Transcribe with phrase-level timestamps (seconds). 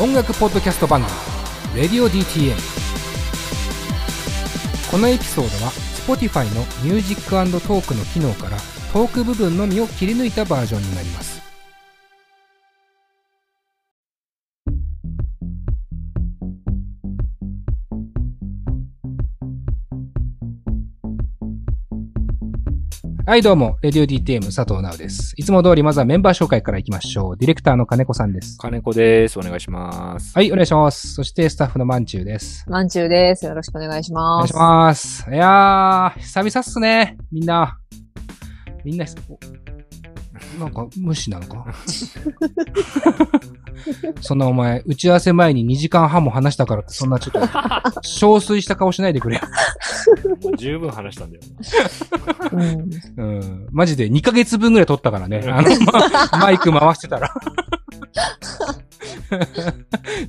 [0.00, 1.12] 音楽ポッドキャスト番組
[1.80, 2.56] 「レディオ DTM」
[4.90, 5.70] このエピソードは
[6.04, 8.56] Spotify のミュージックトークの機能から
[8.92, 11.33] トーク部分のみを切り抜いたバージョンになります。
[23.26, 25.32] はい、どうも、レディオ DTM 佐藤直です。
[25.38, 27.36] いつも通りまずはメンバー紹介からいきましょう。
[27.38, 28.58] ディレクターの金子さんです。
[28.58, 29.38] 金子です。
[29.38, 30.34] お願いします。
[30.34, 31.14] はい、お願いします。
[31.14, 32.66] そしてスタッフのまんちゅうです。
[32.68, 33.46] まんちゅうです。
[33.46, 34.36] よろしくお願いしおます。
[34.40, 35.30] 願いします。
[35.30, 37.16] いやー、久々っすね。
[37.32, 37.78] みんな。
[38.84, 39.38] みんな、お
[40.58, 41.66] なんか、無視なのか
[44.20, 49.42] そんなお前、打ち合わせ前に2時間半も話したからって、そんなちょっと、憔悴した顔しないでくれよ。
[50.42, 51.42] もう十分話したんだよ
[52.52, 52.90] うん。
[53.16, 53.66] うん。
[53.72, 55.42] マジで2ヶ月分ぐらい撮ったからね。
[55.46, 55.68] あの、
[56.32, 57.34] まマイク回してたら。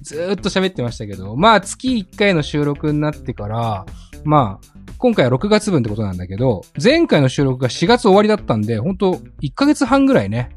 [0.01, 3.85] ずーっと喋ってましたけど、まあ月1回の収録になってから、
[4.23, 4.74] まあ、
[5.05, 10.49] 今回は6月分ってことなんだけど、前回の収録が4月終わりだったんで、本当1ヶ月半ぐらいね、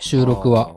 [0.00, 0.76] 収録は。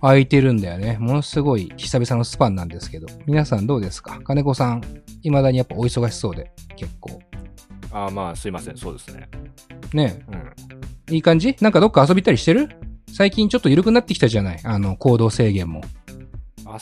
[0.00, 0.96] 空いてるんだよね。
[0.98, 3.06] ものすごい久々のスパンなんですけど。
[3.26, 4.18] 皆さんどうですか？
[4.24, 4.80] 金子さん、
[5.20, 7.20] 未だにやっぱお忙しそうで、結構。
[7.92, 8.78] あーあー、まあ、すいません。
[8.78, 9.28] そうですね。
[9.92, 10.52] ねうん。
[11.10, 11.54] えいい感じ？
[11.60, 12.70] なんかどっか遊びたりしてる？
[13.12, 14.60] 最近ちょっと緩くなってきたじゃない？
[14.64, 15.82] あの、行動制限も。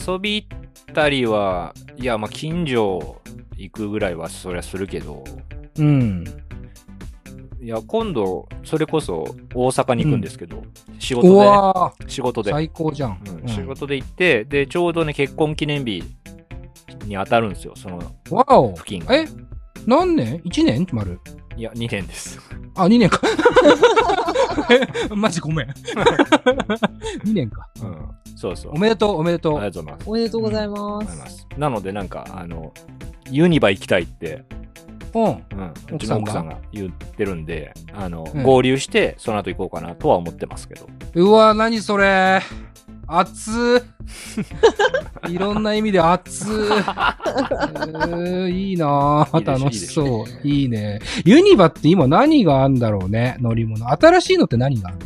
[0.00, 0.48] 遊び
[0.94, 3.20] たりは、いや、まあ、近所
[3.58, 5.24] 行くぐらいはそりゃするけど、
[5.78, 6.24] うん。
[7.60, 10.62] いや、今度、それこそ大阪に行くんですけど、
[11.00, 13.20] 仕う事わで、仕事ーで、最高じゃん。
[13.42, 16.04] うん仕事で行って、で、ちょうどね、結婚記念日
[17.04, 17.98] に当たるんですよ、その
[18.76, 19.16] 付近が。
[19.16, 19.26] え？
[19.86, 20.86] 何年 ?1 年？
[20.92, 21.18] 丸。
[21.56, 22.38] いや、2年です。
[22.76, 23.20] あ、2年か。
[24.70, 25.68] え マジごめん。
[27.24, 27.68] 2年か。
[27.82, 28.08] うん。
[28.36, 28.72] そうそう。
[28.74, 29.56] おめでとう、おめでとう。
[29.56, 30.08] ありがとうございます。
[30.08, 31.18] おめでとうございまありがとうございす。
[31.18, 31.46] ます。
[31.56, 32.72] なので、なんか、あの、
[33.30, 34.44] ユニバ行きたいって、
[35.14, 35.24] うん。
[35.24, 35.34] うん、
[35.94, 40.86] うち奥さんがの奥さんが言ってるんで、あの、うん合流して、その後行こうかなとは思ってますけど。
[41.14, 42.40] うわ、何それ。
[43.08, 43.82] 熱
[45.26, 45.32] い。
[45.32, 46.46] いろんな意味で熱い。
[46.46, 50.46] えーいいな楽しそう。
[50.46, 51.00] いいね。
[51.24, 53.36] ユニバって今何があんだろうね。
[53.40, 53.88] 乗り物。
[53.88, 55.04] 新しいのって何があるの？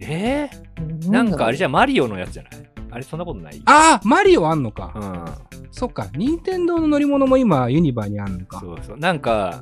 [0.00, 2.52] えー、なんかあれじゃマリオのやつじゃない？
[2.90, 3.60] あれそんなことない？
[3.66, 4.92] ああマリオあんのか。
[4.94, 5.24] うん。
[5.72, 6.06] そっか。
[6.14, 8.60] 任天堂の乗り物も今ユニバにあんのか。
[8.60, 8.96] そうそう。
[8.96, 9.60] なんか、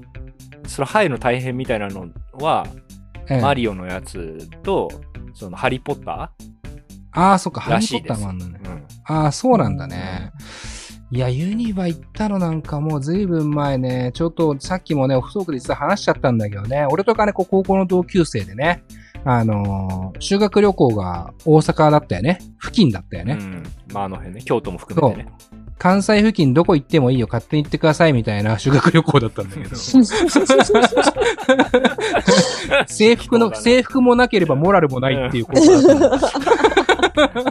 [0.67, 2.67] その入るの大変みたいなのは、
[3.29, 4.91] ええマリオのやつと、
[5.33, 6.33] そのハリーポッタ
[7.13, 7.61] ああ、そっか。
[7.61, 8.15] ハリー・ポッタ。
[8.15, 8.61] ーもあんのね。
[8.65, 8.83] うん。
[9.05, 10.33] ああ、そうなんだね。
[11.11, 18.83] いや、ユニバ行ったのなんかもうずいぶん前ね、ちょっとさっきもね、オフトークで実は話しちゃったんだけどね、俺とかね、こう高校の同級生でね、
[19.25, 22.39] あのー修学旅行が大阪だったよね。
[22.61, 23.37] 付近だったよね。
[23.39, 23.63] うん。
[23.93, 25.29] まあ、あの辺ね、京都も含めてね。
[25.79, 29.77] 関西付近どこ行ってもいいよ、勝手に行ってくださいみたいな 修学旅行だったんだけど。
[32.87, 36.29] 制服の、制服もなければモラルもないっていうことだった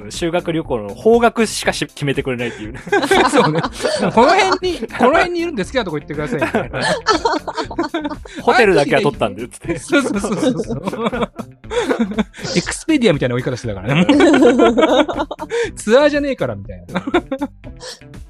[0.09, 2.79] 修学旅行の方角しかし決めてくれないっていうね。
[3.29, 3.61] そうね。
[4.13, 6.81] この辺に、この辺にいるんで好きなとこ行ってくださいみたいな。
[8.41, 9.79] ホテルだけは取ったんで、つって。
[9.79, 11.31] そうそうそうそう。
[12.55, 14.07] エクスペディアみたいな追い方してたからね。
[15.75, 17.03] ツアーじゃねえからみたいな。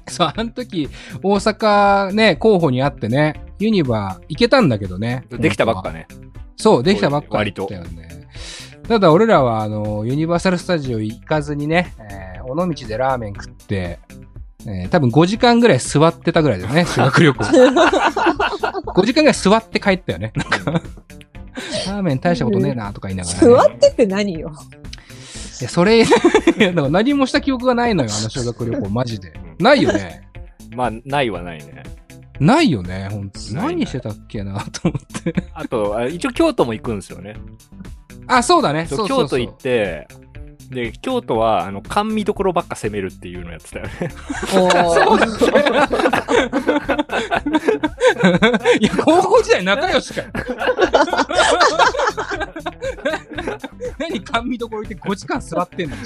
[0.08, 0.88] そう、あの時、
[1.22, 5.24] 大阪ね、候補にあってね、ユニバ行けたんだけどね。
[5.30, 6.06] できたばっかね。
[6.56, 8.21] そう、できたばっか割とだよね。
[8.88, 13.98] ただ俺らは、あの、ユニバーサル・スタジオ行かずにね、えー尾道でラーメン食って、
[14.66, 17.44] えー多分5時間ぐらい座ってたぐらいだよね、 修学旅行。
[18.92, 20.32] 5時間ぐらい座って帰ったよね。
[20.34, 23.46] なんか、ラーメン大したことねえなとか言いながら、ね。
[23.54, 24.52] 座ってって何よ？
[25.60, 26.04] いや、それ、い
[26.58, 29.32] やだから何もした記憶がないのよ、あの修学旅行、マジで。
[29.60, 30.28] ないよね。
[30.74, 31.84] まあ、ないはないね。
[32.40, 33.38] ないよね、ほんと。
[33.38, 35.34] ないない何してたっけな、と思って。
[35.54, 37.36] あと、あ一応京都も行くんですよね。
[38.26, 38.86] あ、そうだね。
[38.88, 40.08] そそううそうそう京都行って、
[40.70, 43.92] で、京都は、あの、甘味どころばっか攻めるっていうのやってたよね。
[44.54, 44.82] おー
[48.80, 50.28] いや、高校時代仲良しかよ。
[53.98, 55.96] 何甘味どころ行って5時間座ってんの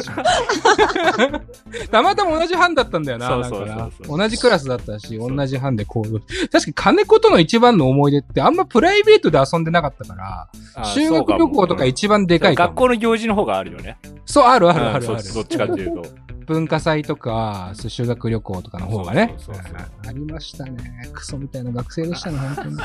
[1.91, 3.29] たまたま同じ班だったんだよな。
[3.29, 6.21] そうそうそうそうなんかな同じクラスだったし、同じ班で行動。
[6.21, 12.69] 確かに金子との一番の思い出ってあんまプライベートで遊んでなかったから、あ修学旅行とか一番でかいかも。
[12.69, 13.99] 学校の行事の方があるよね。
[14.25, 15.35] そう、あるあるあるあるうんそ。
[15.35, 16.26] どっちかっていうと。
[16.47, 19.35] 文化祭とか、修学旅行とかの方がね。
[19.39, 21.11] そうそうそうそうありましたね。
[21.13, 22.77] クソみたいな学生でしたね、本当に。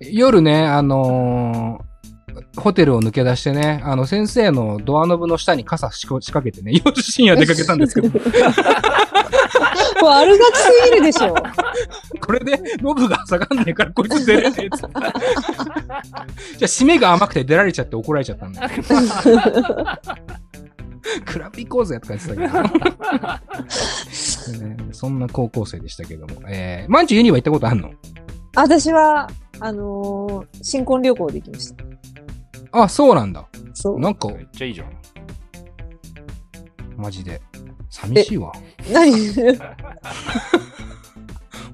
[0.16, 1.96] 夜ね、あのー
[2.56, 8.24] ホテルを抜け出してね、あの、先生のドアノブの下に傘仕掛けてね、 夜深夜出かけたんですけど、 も
[10.08, 11.34] う悪ガチすぎるでしょ。
[12.20, 14.94] これでノブが下がんねえからこいつ出れねえっつって。
[14.94, 15.02] じゃあ、
[16.64, 18.70] 締めが甘くて出られちゃって怒られちゃったんだよ。
[21.24, 22.62] クラブ行こうぜとか言ってたけど。
[24.66, 26.42] ね そんな高校生でしたけども。
[26.48, 27.90] えー、マンチュユニバ行ったことあんの？
[28.54, 29.28] 私は、
[29.60, 31.84] あのー新婚旅行で行きました。
[32.72, 33.46] あ、そうなんだ。
[33.74, 34.00] そう。
[34.00, 34.88] なんかめ、っちゃいいじゃん。
[36.96, 37.40] マジで。
[37.90, 38.52] 寂しいわ。
[38.92, 39.12] 何？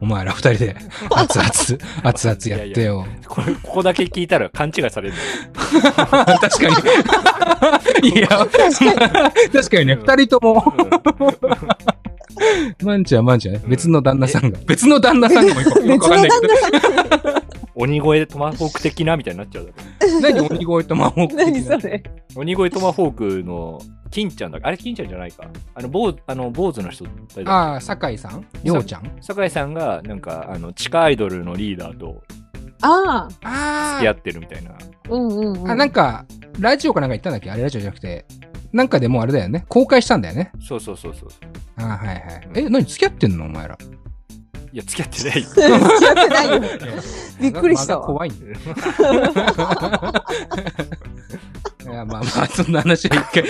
[0.03, 0.77] お前ら二人で、
[1.15, 2.61] 熱々、熱々。
[2.61, 3.07] やってよ。
[3.29, 5.15] これ、ここだけ聞いたら勘違いされる。
[5.55, 6.83] 確か
[8.03, 8.09] に。
[8.09, 10.75] いや、確かにね、二人とも、
[12.83, 17.42] マンチはマンチはね、別の旦那さんが、別の旦那さんがもよくよくわかんないけど、
[17.75, 20.21] 鬼越トマホーク的なみたいになっちゃうだろ。
[20.21, 22.03] 何鬼越と魔法何それ
[22.37, 23.81] 鬼越トマホークの
[24.11, 25.47] 金ちゃんだあれ金ちゃんじゃないか。
[25.75, 27.05] あの、坊あの坊主の人
[27.35, 28.47] 誰だっああ、酒井さん？
[28.63, 29.03] りょうちゃん？
[29.03, 32.23] け酒井さんが、なんか、あの、地下アイドルのリーダーと
[32.83, 34.73] ああ、あ付き合ってるみたいな。
[35.09, 35.71] うんうん、うん。
[35.71, 36.27] あ、なんか、
[36.61, 37.51] ラジオかなんか言ったんだっけ？
[37.51, 38.27] あれラジオじゃなくて、
[38.73, 39.65] なんかでもうあれだよね。
[39.69, 40.53] 公開したんだよね。
[40.61, 41.29] そうそうそうそう。
[41.77, 42.21] ああ、はいはい。
[42.57, 42.85] え、何？
[42.85, 43.47] 付き合ってんの？
[43.47, 43.79] お前ら。
[44.73, 45.43] いや、付き合ってない。
[45.43, 46.63] 付き合ってないよ。
[47.41, 48.53] びっくりしたわ怖いんだよ。
[51.85, 53.45] いや、まあまあ、そんな話は一回、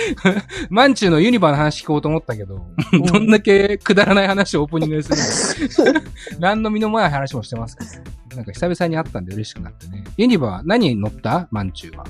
[0.69, 6.01] マンチューのユニバーの話聞こうと思ったけど、どんだけくだらない話をオープニングでするの
[6.39, 10.03] 何の身の前話もしてますけど、なんか久々に会ったんで嬉しくなってね。
[10.17, 11.47] ユニバー何に乗った？
[11.51, 12.03] マンチューは。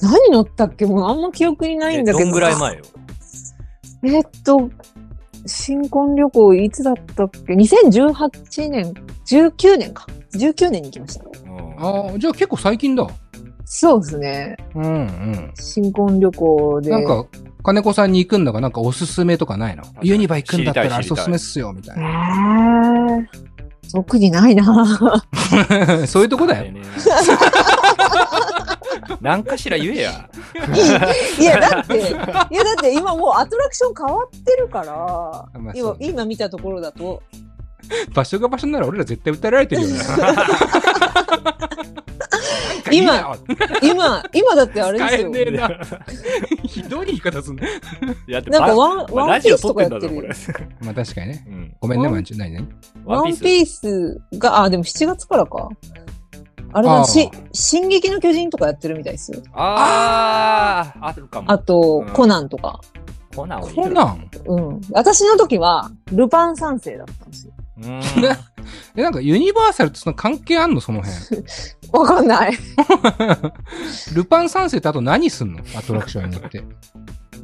[0.00, 0.86] 何乗ったっけ？
[0.86, 2.24] もうあんま記憶にないんだけど。
[2.24, 2.82] どんぐらい前よ。
[4.02, 4.70] えーっと、
[5.46, 8.94] 新婚旅行いつだったっけ ?2018 年、
[9.26, 10.06] 19年か。
[10.34, 11.24] 19年に行きました。
[11.24, 13.06] うんああ、じゃあ結構最近だ。
[13.64, 14.56] そうですね。
[14.74, 15.52] うんうん。
[15.56, 16.90] 新婚旅行で。
[16.90, 17.24] なんか、
[17.62, 19.82] 金子さんに行くんだかなんかおすすめとかないの？
[20.02, 23.18] ユニバ行くんだったらおすすめっすよ、みたいえな。
[23.18, 24.64] ー、特にないな
[26.06, 26.70] そういうとこだよ。
[26.72, 26.80] ね
[29.20, 30.30] なんかしら言えや。
[31.38, 34.86] いや、だって、いや、だって今もうアトラクション変わってるから、
[35.60, 37.22] まあ今今見たところだと、
[38.12, 39.94] 場所が場所なら俺ら絶対訴えられてるよね。
[42.92, 43.36] 今
[43.82, 45.28] 今、今だってあれですよ。
[45.30, 45.70] ねえな。
[46.64, 47.68] ひどい言い方すんね。
[48.28, 50.68] なんかばワン、まあラジオワンピース撮ってんだぞ、とかやってるこれ。
[50.80, 51.44] まあ確かにね。
[51.48, 52.38] うんごめんね、ワンマンチュ。
[52.38, 52.68] 何何
[53.04, 53.36] ワンピース。
[53.36, 55.68] ワンピースが、あ、でも7月からか。
[56.72, 59.42] あれだ、し、進撃の巨人とかやってるみたいですよ。
[59.54, 61.50] あー、あるかも。
[61.50, 62.80] あと、うんコナンとか。
[63.34, 64.30] コナンをコナン？
[64.46, 64.80] うん。
[64.92, 67.52] 私の時は、ルパン三世だったんですよ。
[67.78, 68.36] うーん
[68.96, 70.80] え、なんかユニバーサルとその関係あんの？
[70.80, 71.44] その辺。
[71.92, 72.52] わかんない。
[74.14, 75.60] ルパン三世ってあと何すんの？
[75.76, 76.62] アトラクションに乗って。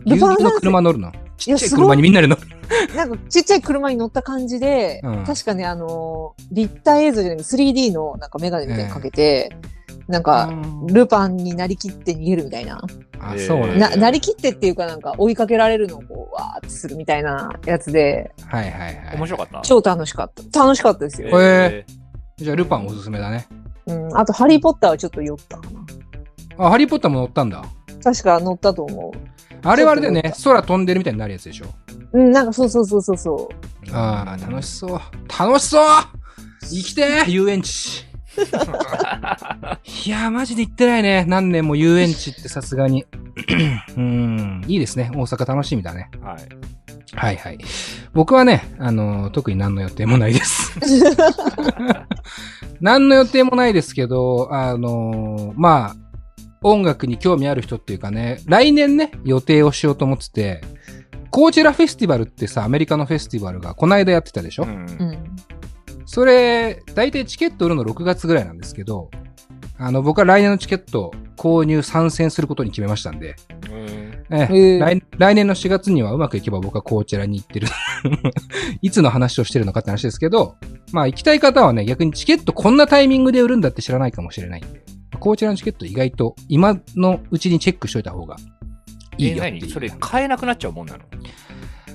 [0.06, 1.12] ルパン三世遊戯の車乗るの？
[1.36, 2.42] ちっちゃい車にみんなで乗る。
[2.96, 9.54] なんかちっちゃい車に乗った感じで、うん確かね、あのー立体映像じゃなくて 3D のなんかメガネみたいにかけて、
[10.08, 10.52] なんか、
[10.86, 12.82] ルパンになりきって逃げるみたいな。
[13.20, 13.90] あ、えーそうなんだ。
[13.90, 19.16] な、なりきってっていうかなんか追いかけられるのをこう、わーってするみたいなやつで、はいはいはい。
[19.16, 19.60] 面白かった？
[19.62, 20.60] 超楽しかった。
[20.60, 21.28] 楽しかったですよ。
[21.40, 21.84] え
[22.36, 23.46] じゃあルパンおすすめだね。
[23.86, 24.16] うん。
[24.16, 26.66] あと、ハリーポッターはちょっと酔ったかな。
[26.66, 27.62] あ、ハリーポッターも乗ったんだ。
[28.02, 29.12] 確か乗ったと思
[29.64, 30.34] あれはあれだよね。
[30.44, 31.66] 空飛んでるみたいになるやつでしょ？
[32.12, 32.18] う。
[32.20, 33.48] うん、なんかそうそうそうそうそ
[33.92, 35.00] ああ、楽しそう。
[35.38, 35.84] 楽しそう
[36.70, 38.04] 行きてー遊園地。
[40.06, 41.24] いやー、マジで行ってないね。
[41.28, 43.04] 何年も遊園地ってさすがに。
[43.96, 45.10] うん、いいですね。
[45.14, 46.10] 大阪楽しみだね。
[46.22, 46.38] はい。
[47.14, 47.58] はいはい。
[48.14, 50.78] 僕はね、あのー特に何の予定もないです。
[52.80, 55.96] 何の予定もないですけど、あのーまあ、
[56.62, 60.60] 音楽に興味ある人っていうかね、来年ね、予定をしようと思ってて、
[61.30, 65.36] コーチェラフェスティバルってさ、アメリカのフェスティバルがこの間やってたでしょ、うん。
[66.04, 69.10] それ、大体チケット売るの6月ぐらいなんですけど、
[69.78, 73.34] あの、僕は来年のチケット購入参戦することに決めましたんで、
[73.70, 74.54] うんええ。
[74.54, 77.68] へえ来来年の4月にはうまくいけば僕はコーチェラに行ってる。
[78.82, 80.56] いつの話をしてるのかって話ですけど、
[80.92, 84.82] まあ行きたい方はね、逆にチケットこんなタイミングで売るんだって知らないかもしれないんで、
[85.18, 88.36] コーチェラのチケット意外と今のうちにチェックしといた方が
[89.18, 91.04] いいえ、よっていそれ買えなくなっちゃうもんなの？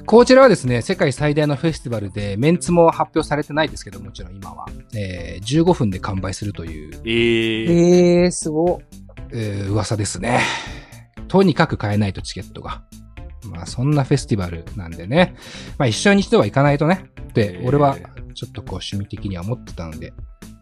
[0.06, 4.66] コーチェラはですね、世界最大のフェスティバルで、メンツも発表されてないですけど、もちろん今は。
[4.96, 7.70] えー、15分で完売するという、えー。
[7.70, 8.82] ええー、すご。
[9.34, 10.40] えー噂ですね。
[11.28, 12.84] とにかく買えないとチケットが。
[13.52, 15.36] まあそんなフェスティバルなんでね。
[15.78, 17.10] まあ一緒に一度は行かないとね。
[17.30, 17.98] ってえ、ー俺は
[18.34, 20.14] ちょっとこう趣味的には思ってたので。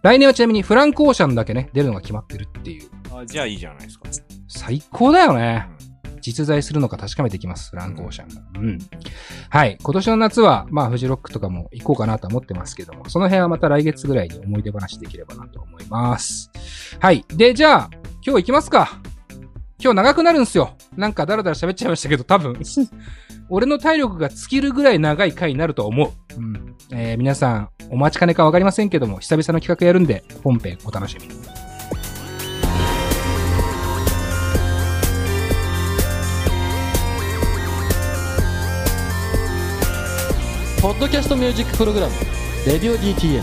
[0.05, 2.88] 来年はちなみにフランクオーシャンだけね、出るのが決まってるっていう。
[3.12, 4.07] あじゃあいいじゃないですか。
[4.47, 5.67] 最高だよね。
[5.69, 5.75] うん
[6.21, 8.41] 実在するのか確かめてきます、フランク・オーシャンが。
[8.59, 8.79] うん。
[9.51, 9.77] はい。
[9.79, 16.51] 今年の夏は、まあ、フジロックとかも行こうかなと思ってますけども、その辺はまた来月ぐらいに思い出話できればなと思います。
[17.00, 17.24] はい。
[17.29, 17.89] で、じゃあ、
[18.25, 19.00] 今日行きますか。
[19.79, 20.75] 今日長くなるんですよ。
[20.97, 22.59] なんかだらだら喋っちゃいましたけど、多分。
[23.50, 26.39] 俺の体力が尽きるぐらい長い回になると思う。
[26.39, 26.75] うん。
[26.91, 31.65] えー皆さん、お待ちかねかわかりませんけども、久々の企画やるんで、本編お楽しみに。
[40.86, 42.13] ポッドキャストミュージックプログラム
[42.68, 43.42] 「レディオ DTM」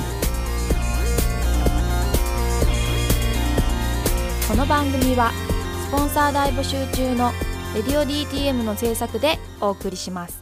[4.49, 5.33] この番組は
[5.89, 7.33] スポンサー大募集中の
[7.75, 10.42] 「レディオ DTM」の制作でお送りします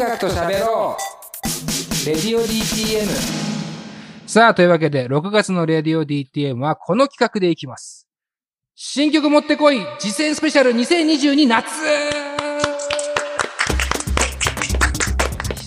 [0.00, 2.06] 楽と喋ろう。
[2.06, 3.06] レディオ DTM
[4.26, 8.08] さあ、というわけで、6月のレディオ DTM はこの企画でいきます。
[8.74, 9.80] 新曲持ってこい。
[10.00, 11.66] 実践スペシャル2022夏。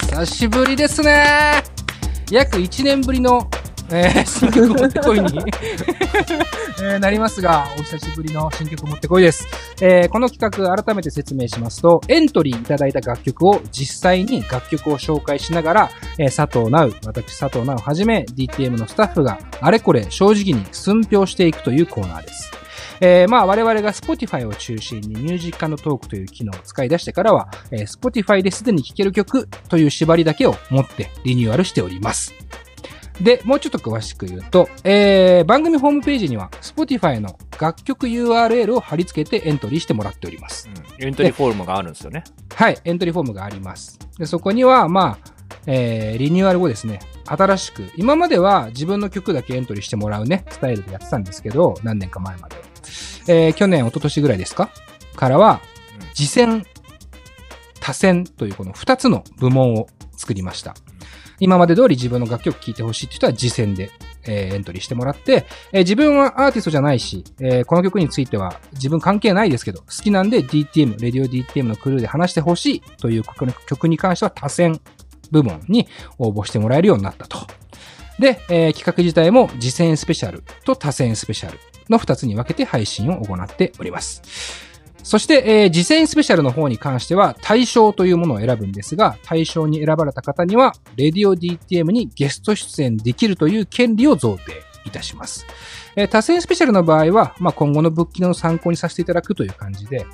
[0.09, 1.61] 久しぶりですね。
[2.31, 3.47] 約1年ぶりの、
[3.91, 5.27] えー新曲持ってこいに、
[6.81, 9.45] えーなりますが、お久しぶりの新曲持ってこいです。
[9.81, 22.51] えーこの企画改めて説明しますと、エントリーいただいた楽曲を実際に楽曲を紹介しながら、えー佐藤直、私佐藤直をはじめ DTM のスタッフがあれこれ正直に寸評していくというコーナーです。
[23.01, 32.33] えーまあ我々が Spotify を中心にミュージックのトークという機能を使い出してからは、えー Spotify ですでに聴ける曲という縛りだけを持ってリニューアルしております。
[33.21, 40.69] で、もうちょっと詳しく言うと、えー番組ホームページには Spotify の楽曲 URL を貼り付けてエントリーしてもらっております。
[40.73, 42.23] うんエントリーフォームがあるんですよね。
[42.55, 43.99] はい、エントリーフォームがあります。
[44.17, 45.31] で、そこには、まあ、
[45.65, 52.55] えー、リニューアル後ですね、新しく、今までは自分の曲だけエントリーしてもらうね、スタイルでやってたんですけど、何年か前まで。
[53.27, 54.69] えー、去年、一昨年ぐらいですか？
[55.15, 55.61] からは
[55.99, 56.65] うん、次戦、
[57.79, 60.73] 多戦というこの二つの部門を作りました。
[61.43, 63.91] 今まで通り自分の楽曲聴いてほしいって人は次戦で、
[64.25, 73.23] えーエントリーしてもらって、えー自分はアーティストじゃないし、えーこの曲については自分関係ないですけど、好きなんで DTM、レディオ DTM のクルーで話してほしいという
[73.67, 74.79] 曲に関しては多選
[75.31, 75.85] 部門に
[76.17, 77.39] 応募してもらえるようになったと。
[78.19, 81.59] で、えー企画自体も次戦スペシャルと多選スペシャル
[81.89, 84.72] の2つに分けて配信を行っております。
[85.03, 94.53] そして、えー次戦スペシャルの方に関しては、対象というものを選ぶんですが、対象に選ばれた方には、レディオ DTM にゲスト出演できるという権利を贈呈
[94.85, 95.45] いたします。
[95.95, 100.05] えー多選スペシャルの場合は、まあ、今後のブッキングの参考にさせていただくという感じで、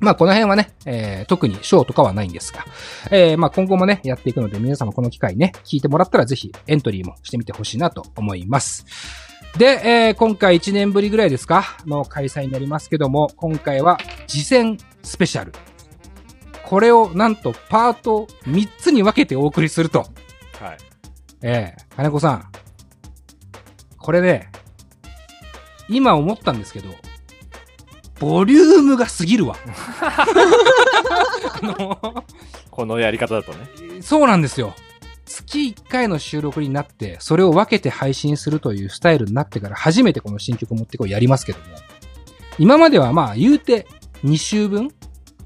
[0.00, 2.64] まあ、この辺はね、えー特に賞とかはないんですが、
[3.12, 9.29] えーまあ、今後もね、やっていくので、皆様この機会ね、聞いてもらったらぜひエントリーもしてみてほしいなと思います。
[9.56, 11.64] で、えー今回1年ぶりぐらいですか？
[11.86, 15.52] の開催になりますけども、今回は次戦スペシャル。
[16.64, 20.00] これをなんとパート3つに分けてお送りすると。
[20.00, 20.78] はい。
[21.42, 22.44] ええ金子さん。
[23.98, 24.50] これね、
[25.88, 26.88] 今思ったんですけど、
[28.20, 29.56] ボリュームが過ぎるわ。
[30.00, 30.26] あ
[31.62, 32.24] の
[32.70, 33.66] このやり方だとね。
[34.00, 34.74] そうなんですよ。
[35.30, 41.64] 月1回の収録になって、それを分けて配信するというスタイルになってから初めてこの新曲を持ってこいやりますけども、
[42.58, 43.86] 今まではまあ言うて
[44.24, 44.90] 2週分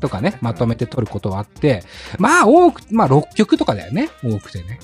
[0.01, 1.83] とかね、まとめて撮ることはあって、
[2.19, 4.81] まあ多く、まあ6曲とかだよね、多くてね。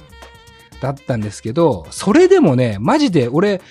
[0.82, 3.62] だったんですけど、それでもね、マジで俺、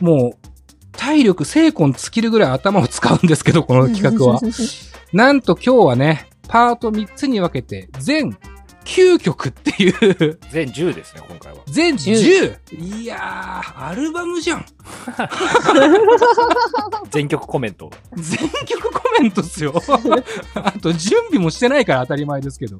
[0.00, 0.48] もう、
[0.92, 4.40] 体力、精魂尽きるぐらい頭を使うんですけど、この企画は。
[5.12, 8.36] なんと今日はね、パート3つに分けて、全
[8.84, 11.60] 9曲っていう、全10ですね、今回は。
[11.66, 12.56] 全 10!
[12.78, 14.66] いやー、アルバムじゃん。
[17.10, 17.90] 全曲コメント。
[18.16, 19.74] 全曲コメントっすよ。
[20.54, 22.78] あと、準備もしてないから当たり前ですけど。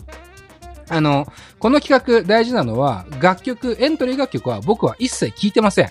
[0.89, 1.27] あの、
[1.59, 5.91] この企画大事なのは、楽曲、エントリー楽曲は僕は一切聞いてません。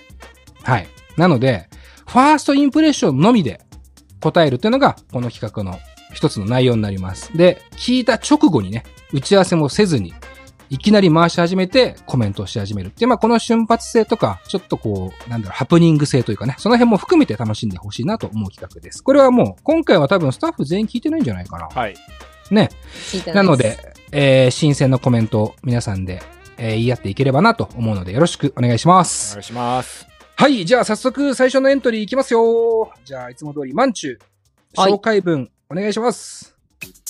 [0.62, 0.86] はい。
[1.16, 1.68] なので、
[2.06, 3.60] ファーストインプレッションのみで
[4.20, 5.78] 答えるというのが、この企画の
[6.12, 7.36] 一つの内容になります。
[7.36, 10.14] で、聞いた直後にね、打ち合わせもせずに、
[10.70, 19.02] いきなり回し始めてコメントをし始めるっていう、まあこの瞬発性とか、ちょっとこう、なんだろう、ハプニング性というかね、その辺も含めて楽しんでほしいなと思う企画です。
[19.02, 21.68] これはもう、今回は多分スタッフ全員聞いてないんじゃないかな。
[21.68, 21.94] はい。
[22.50, 22.70] ね。
[23.10, 26.22] 聞いてないので、えー、新鮮なコメントを皆さんで、
[26.58, 29.40] えー言い合っていければなと思うので、よろしくお願いしまおす願。
[29.40, 30.06] いします。
[30.36, 32.90] はい、じゃあ早速最初のエントリーいきますよ。
[33.04, 34.18] じゃあ、いつも通り、マンチュ、
[34.76, 36.51] はい紹介文、お願いします。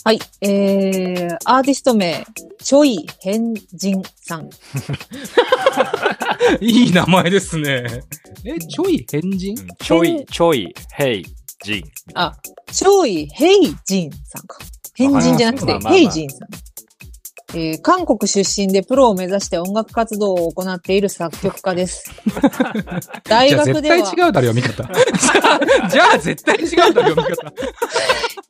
[0.04, 0.18] はい。
[0.40, 2.26] えー、アーティスト名、
[2.58, 4.50] ちょい変人さん。
[6.60, 8.02] いい名前ですね。
[8.44, 11.24] え、ちょい変人うんちょい、ちょい、ヘイ、
[11.62, 11.84] ジン。
[12.14, 12.36] あ、
[12.72, 14.58] ちょい変人さんか。
[14.94, 16.48] 変人じゃなくてまあまあま、あ変人さん。
[17.54, 22.10] えー韓国出身でプロを目指して音楽活動を行っている作曲家です。
[23.28, 25.88] 大じゃあ絶対学では、違うだろ、読み方。
[25.88, 27.52] じゃあ、絶対違うだろ、読み方。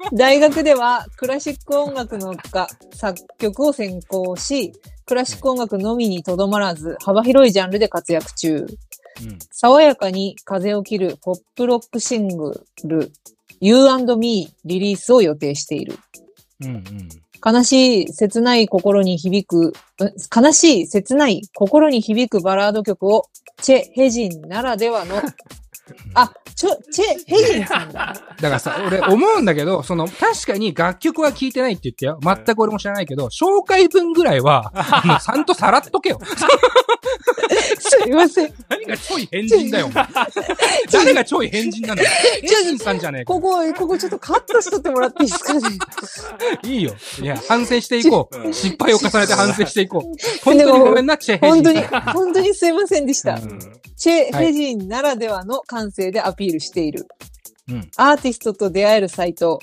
[0.12, 4.72] 大学ではクラシック音楽のが作曲を専攻し、
[5.06, 8.56] クラシック音楽のみにとどまらず、幅広いジャンルで活躍中。
[8.56, 9.38] うん。
[9.50, 13.12] 爽やかに風を切るポップロックシングル
[13.60, 15.98] You&Me リリースを予定している。
[16.60, 17.08] うんうん。
[17.44, 19.72] 悲しい、切ない心に響く、ん
[20.34, 23.26] 悲しい、切ない心に響くバラード曲を
[23.60, 25.16] チェ・ヘジンならではの、
[26.14, 28.14] あ、ちょ、チェ・ヘジンさんだ。
[28.40, 32.20] だからさ、俺思うんだけど、その、確かに楽曲は聴いてないって言ってよ。
[32.22, 34.72] 全く俺も知らないけど、紹介文ぐらいは、
[35.04, 36.20] もうちゃんとさらっとけよ。
[37.78, 38.54] すいません。
[38.68, 39.86] 何がちょい変人だよ。
[39.86, 40.06] お前
[40.90, 42.08] 誰がちょい変人なんだよ。
[42.42, 43.40] 変人さんじゃねえかこ。
[43.40, 45.60] こ、ここちょっとカットしとってもらっていいですかね？
[46.64, 46.94] いいよ。
[47.20, 48.52] いや、反省していこう。
[48.52, 50.02] 失敗を重ねて反省していこう。
[50.44, 51.80] 本当にごめんな、チェヘジン本当に
[52.12, 53.34] 本当にすいませんでした。
[53.34, 53.58] うん
[53.96, 57.06] チェ・はいヘジンならではの感性でアピールしている。
[57.68, 59.60] うんアーティストと出会えるサイト、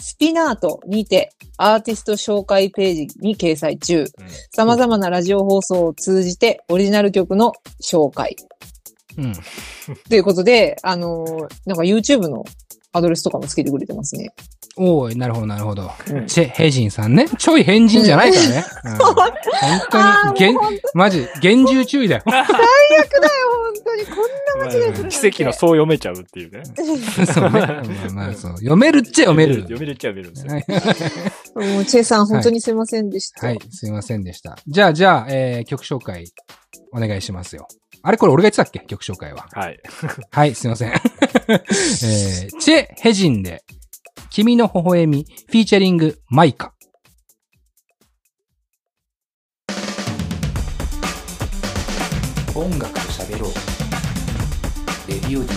[0.00, 4.06] スピナートにてアーティスト紹介ページに掲載中。
[4.54, 7.52] 様々なラジオ放送を通じてオリジナル曲の
[7.82, 8.36] 紹介。
[9.18, 9.32] うん。
[10.08, 12.44] ということで、あのーなんか YouTube の
[12.92, 14.32] アドレスとかもつけてくれてますね。
[14.76, 15.90] おーい、なるほど、なるほど。
[16.10, 17.28] うんチェヘジンさんね。
[17.38, 18.64] ちょい変人じゃないからね。
[18.84, 19.14] うん本
[19.90, 20.56] 当に、げん、
[20.94, 22.22] マジ、厳重注意だよ。
[22.26, 22.44] 本
[23.84, 26.62] 当にこんな間違いするなんて奇跡のそう読めちゃうっていうね。
[27.26, 27.50] そうね。
[27.50, 28.52] まあまあ、そう。
[28.52, 29.62] 読めるっちゃ読める。
[29.62, 31.84] 読めるっちゃ読めるんですよ。
[31.84, 33.46] チェさん本当にすいませんでした。
[33.46, 34.58] はい、すいませんでした。
[34.66, 36.32] じゃあ、じゃあ、えー、曲紹介、
[36.92, 37.66] お願いしますよ。
[38.02, 38.80] あれこれ俺が言ってたっけ？
[38.86, 39.46] 曲紹介は。
[39.52, 39.78] はい。
[40.30, 40.92] はい、すいません。
[40.92, 43.62] えー、チェ・ヘジンで、
[44.30, 46.72] 君の微笑み、フィーチャリング、マイカ。
[52.54, 53.52] 音楽と喋ろう。
[55.08, 55.54] レディオディ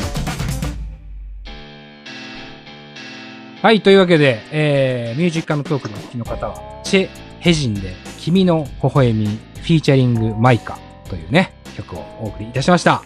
[3.62, 10.78] はい、というわけで、えー、ミュージックのトークのお聞きの方は、チェ・ヘジンで、君の微笑み、フィーチャリング、マイカ
[11.10, 13.04] というね、曲をお送りいたしました。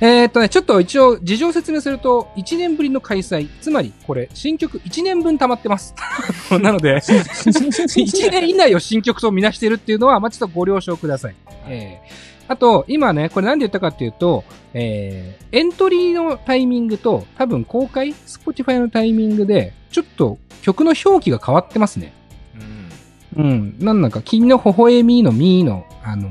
[0.00, 3.48] えーっとね、ちょっと一応事情を説明すると、1年ぶりの開催。
[3.60, 5.92] つまり、これ、新曲1年分溜まってます。
[6.60, 11.34] なので、1年以内を新曲とみなしてるっていうのは、まあ、ちょっとご了承ください。
[11.66, 22.14] えーあと、今ね、これなんで言ったかっていうと、えー、エントリーのタイミングと、多分公開、Spotify のタイミングで、ちょっと曲の表記が変わってますね。
[23.36, 23.44] うん。
[23.44, 23.76] うん。
[23.78, 26.30] なんなんか、君の微笑みのみの、あの、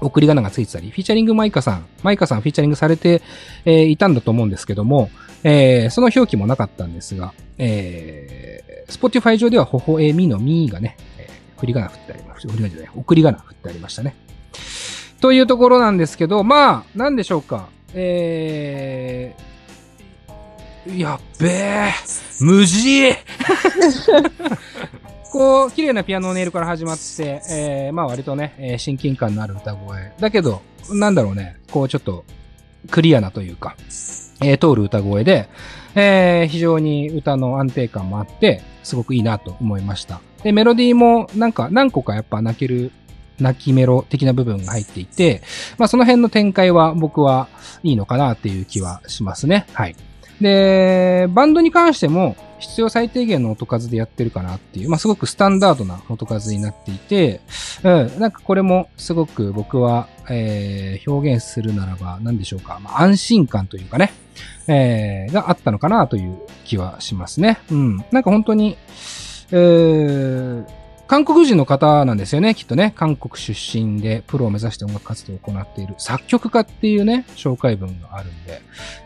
[0.00, 3.22] 送り仮名がついてたり、フィーチャリングマイカさん、マイカさんフィーチャリングされて、
[3.64, 5.10] えーいたんだと思うんですけども、
[5.44, 12.52] えーその表記もなかったんですが、えー、Spotify 上では微笑みのみがね、えー振り仮名振ってありました。
[12.52, 14.14] 振り仮名じゃない、送り仮名振ってありましたね。
[15.20, 17.68] というところなんですけど、まあ、なんでしょうか。
[17.94, 21.92] えー、やっべえ、
[22.40, 23.12] 無事
[25.32, 30.12] こう、綺麗なピアノの音色から始まって、えー、まあ割とね、えー親近感のある歌声。
[30.18, 32.24] だけど、なんだろうね、こうちょっと、
[32.90, 33.76] クリアなというか、
[34.42, 35.48] えー通る歌声で、
[35.94, 40.20] えー非常に歌の安定感もあって、すごくいいなと思いました。
[40.42, 42.92] で、メロディーもなんか何個かやっぱ泣ける、
[43.38, 45.42] 泣きメロ的な部分が入っていて、
[45.76, 47.48] まあその辺の展開は僕は
[47.82, 49.66] いいのかなっていう気はしますね。
[49.74, 49.96] はい。
[50.40, 57.40] で、バンドに関しても必要最低限の音数でやってるかなっていう、まあすごくスタンダードな音数になっていて、
[57.82, 64.12] うん、なんかこれもすごく僕は、えー表現するならば何でしょうか、まあ安心感というかね、
[64.66, 67.58] えーがあったのかなという気はしますね。
[67.70, 67.96] うん。
[68.10, 68.76] なんか本当に、
[69.50, 72.92] えー韓国人の方なんですよね、きっとね。
[72.96, 78.34] 韓国出身でプロを目指して音楽活動を行っている作曲家っていうね、紹介文があるん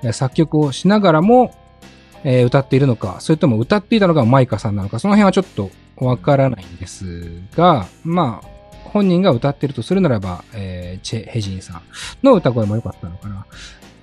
[0.02, 1.54] で、作曲をしながらも、
[2.24, 8.48] えー歌っているのか、それとも歌っていたのがマイカさんなのか、その辺はちょっとわからないんですが、まあ、
[8.84, 11.82] 本人が歌ってるとするならば、えーチェ・ヘジンさん
[12.22, 13.46] の歌声も良かったのかな。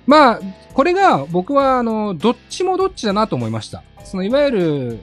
[0.06, 0.40] まあ、
[0.72, 3.82] これが僕は、あの、どっちもどっちだなと思いました。
[4.04, 4.98] その、いわゆる、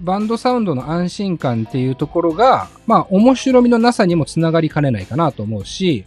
[0.00, 6.06] バンドサウンドの安心感っていうところが、まあ、面白みのなさにもつながりかねないかなと思うし、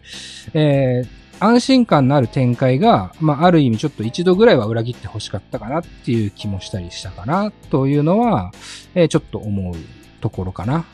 [0.53, 8.51] えー安心感のある展開が、まあ、ある意味ちょっと一度ぐらいは裏切って欲しかったかなっていう気もしたりしたかな、というのは、
[8.93, 9.75] えーちょっと思う
[10.21, 10.85] ところかな。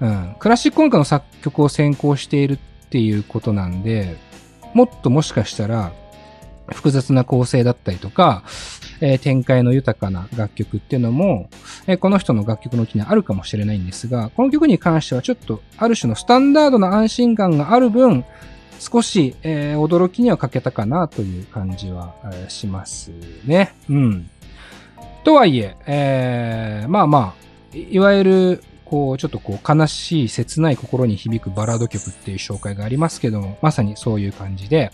[0.00, 0.36] うん。
[0.38, 2.58] クラシック音楽の作曲を専攻しているっ
[2.88, 4.16] ていうことなんで、
[4.72, 5.92] もっともしかしたら、
[6.72, 8.42] 複雑な構成だったりとか、
[9.02, 11.50] えー展開の豊かな楽曲っていうのも、
[11.86, 18.24] えーこの人の楽曲のうちにあるかもしれないんですが、この曲に関してはちょっとある種のスタンダードな安心感がある分、
[18.80, 23.12] 少し、えー驚きには欠けたかなという感じは、えーします
[23.44, 23.74] ね。
[23.88, 24.30] うん。
[25.22, 27.34] とはいえ、えーまあま
[27.74, 34.90] あ、いわゆる、こう、ちょっとこう、悲しい、切ない心に響くバラード曲っていう紹介がありますけども、まさにそういう感じで、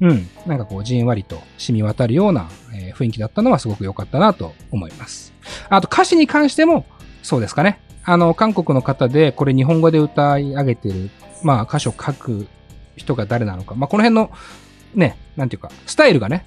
[0.00, 5.32] うん、なんかこう、じんわりと染み渡るような、えー雰囲気だったのはすごく良かったなと思います。
[5.68, 6.84] あと歌詞に関しても、
[7.22, 7.80] そうですかね。
[8.04, 11.10] あの、韓国の方で、これ日本語で歌い上げてる、
[11.44, 12.48] まあ、歌詞を書く
[12.98, 13.74] 人が誰なのか。
[13.74, 14.30] まあ、この辺の、
[14.94, 16.44] ね、なんていうか、スタイルがね、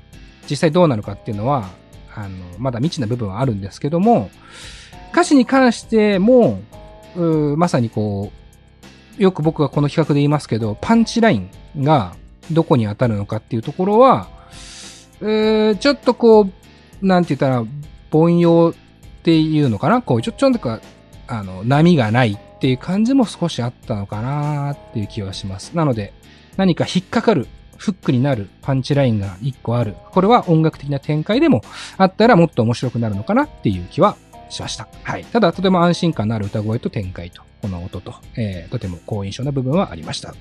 [0.49, 1.69] 実際どうなのかっていうのは、
[2.13, 4.29] あの、まだ未知な部分はあるんですけども、
[5.11, 6.61] 歌詞に関しても、
[7.15, 8.31] うーまさにこ
[9.17, 12.15] う、よく僕がこの企画で言いますけど、パンチラインが
[12.51, 14.27] どこに当たるのかっていうところは、
[15.19, 16.41] うーちょっとこ
[17.01, 17.65] う、なんて言ったら、
[18.11, 18.73] 凡庸っ
[19.23, 20.01] ていうのかな？
[20.01, 20.81] こう、ちょ、ちょっとか、
[21.27, 25.75] あの、波がないっていう感じも少しあったのかなっていう気はします。
[25.75, 26.13] なので、
[26.61, 27.47] 何か引っかかる、
[27.77, 29.95] フックになるパンチラインが一個ある。
[30.11, 31.63] これは音楽的な展開でも
[31.97, 34.15] あったらもっと面白くなるのかなっていう気は
[34.49, 34.87] しました。
[35.01, 35.25] はい。
[35.25, 40.35] ただ、とても安心感のある歌声と展開と、この音と、えー、とても好印象な部分はありました。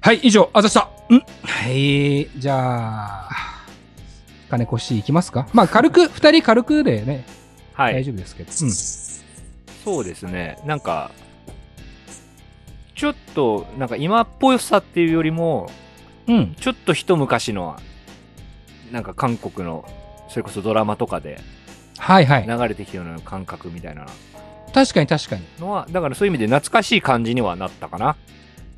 [0.00, 0.80] はい、以上、あざした。
[0.80, 3.28] んはい、じゃあ、
[4.50, 7.24] 金越しいきますかまあ、軽く、二人軽くでね、
[7.72, 7.94] はい。
[7.94, 8.50] 大丈夫ですけど。
[8.50, 8.70] うん。
[8.72, 10.58] そうですね。
[10.66, 11.12] なんか、
[12.96, 15.70] ちょっと、なんか今っぽさっていうよりも、
[16.26, 16.54] うん。
[16.58, 17.76] ちょっと一昔の、
[18.90, 19.88] なんか韓国の、
[20.28, 21.38] それこそドラマとかで
[21.98, 22.46] はいはい。
[22.46, 24.06] 流れてきたような感覚みたいな
[24.72, 25.42] 確かに確かに。
[25.58, 28.16] のは、だからそういう意味で懐かしい感じにはなったかな。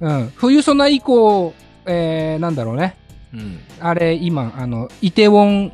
[0.00, 0.32] うん。
[0.36, 1.54] 冬ソナ以降、
[1.86, 2.96] えー、なんだろうね。
[3.32, 3.60] うん。
[3.80, 5.72] あれ、今、あの、イテウォン、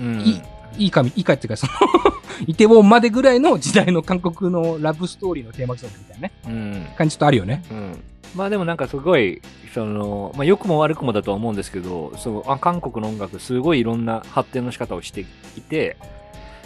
[0.00, 0.42] うん。
[0.76, 1.72] いいいかみ、いいかっていうか、その、
[2.46, 6.86] イテウォンまでぐらいの時代の韓国のラブストーリーのテーマソングみたいなね、うん。
[6.96, 7.62] 感じちょっとあるよね。
[7.70, 8.02] うん。
[8.34, 9.42] まあでもなんかすごい、
[9.74, 15.20] その、まあ良くも悪くもだとは思うんですけど、そう、あ、韓国の音楽すごいいろんな発展の仕方をして
[15.56, 15.96] いて、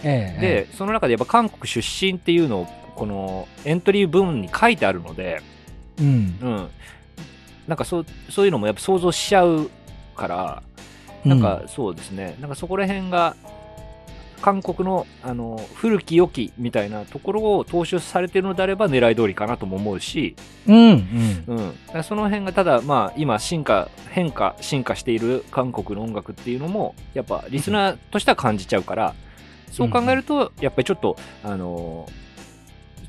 [0.03, 5.41] ええで、その中でやっぱ韓国出身っていうのを、このエントリー文に書いてあるので、
[5.99, 6.39] ええうん。
[6.41, 6.69] うん。
[7.67, 9.71] なんかそう、そういうのもやっぱ想像しちゃう
[10.15, 10.63] から、
[11.25, 13.35] なんかそうですね、なんかそこら辺が、
[14.41, 20.77] 韓国のあの古き良きみたいなところを踏襲されているのであれば狙い通りかなとも思うし、うん、
[21.49, 21.77] うん。
[21.95, 29.15] うん、その辺がただ、まあ、今進化変化進化している韓国の音楽っていうのもやっぱリスナーとしては感じちゃうから、
[29.71, 32.27] そう考えるとやっぱりちょっと、あのー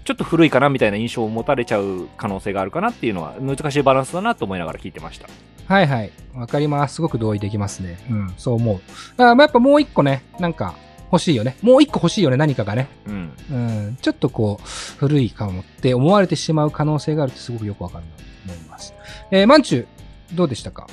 [0.07, 5.27] ちょっと古いかなみたいな印象を持たれちゃう可能性があるかなっていうのは難しいバランスだなと思いながら聞いてました。
[5.67, 6.11] はいはい。
[6.33, 6.95] わかります。
[6.95, 7.99] すごく同意できますね。
[8.09, 8.77] うん、そう思う。
[8.77, 10.75] だからまあやっぱもう一個ね、なんか
[11.11, 11.57] 欲しいよね。
[11.61, 12.87] もう一個欲しいよね、何かがね。
[13.05, 13.33] うん。
[13.51, 14.67] うん、ちょっとこう、
[14.97, 18.93] 古いかもって思われてしまう可能性があるってすごくよくわかるなと思います。
[19.31, 19.87] えー、マンチュ、
[20.33, 20.87] どうでしたか？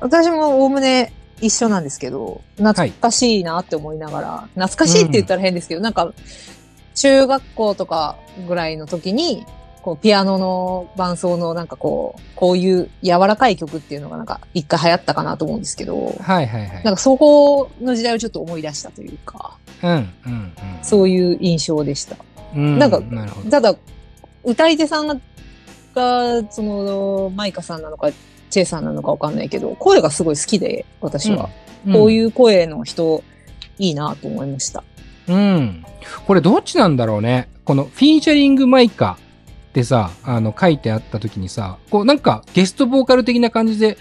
[0.00, 6.12] 私もおおむね一緒なんですけど、懐かしいなって思いながら、懐かしいって言ったら変ですけど、なんか、
[6.94, 8.16] 中学校とか
[8.48, 9.44] ぐらいの時に、
[9.86, 16.82] こう、ピアノの伴奏のなんかこう、こういう柔らかい曲っていうのがなんか一回流行ったかなと思うんですけど、はいはいはい。
[16.82, 20.52] なんかそこの時代をちょっと思い出したというか、うん、うん、うん。
[20.82, 22.16] そういう印象でした。
[22.56, 23.48] うん、なんかなるほど。
[23.50, 23.76] ただ、
[24.42, 25.14] 歌い手さんが、
[26.50, 28.10] その、マイカさんなのか、
[28.50, 31.48] チェイさんなのかわかんないけど、声がすごい好きで、私は。
[31.92, 33.22] こういう声の人、
[33.78, 34.82] いいなと思いました。
[35.28, 35.84] うん。
[36.26, 37.48] これどっちなんだろうね。
[37.64, 39.16] このフィーチャリングマイカ
[39.76, 43.98] ってさ、あの書いてあった時にさ、こうなんかゲストボーカル的な感じで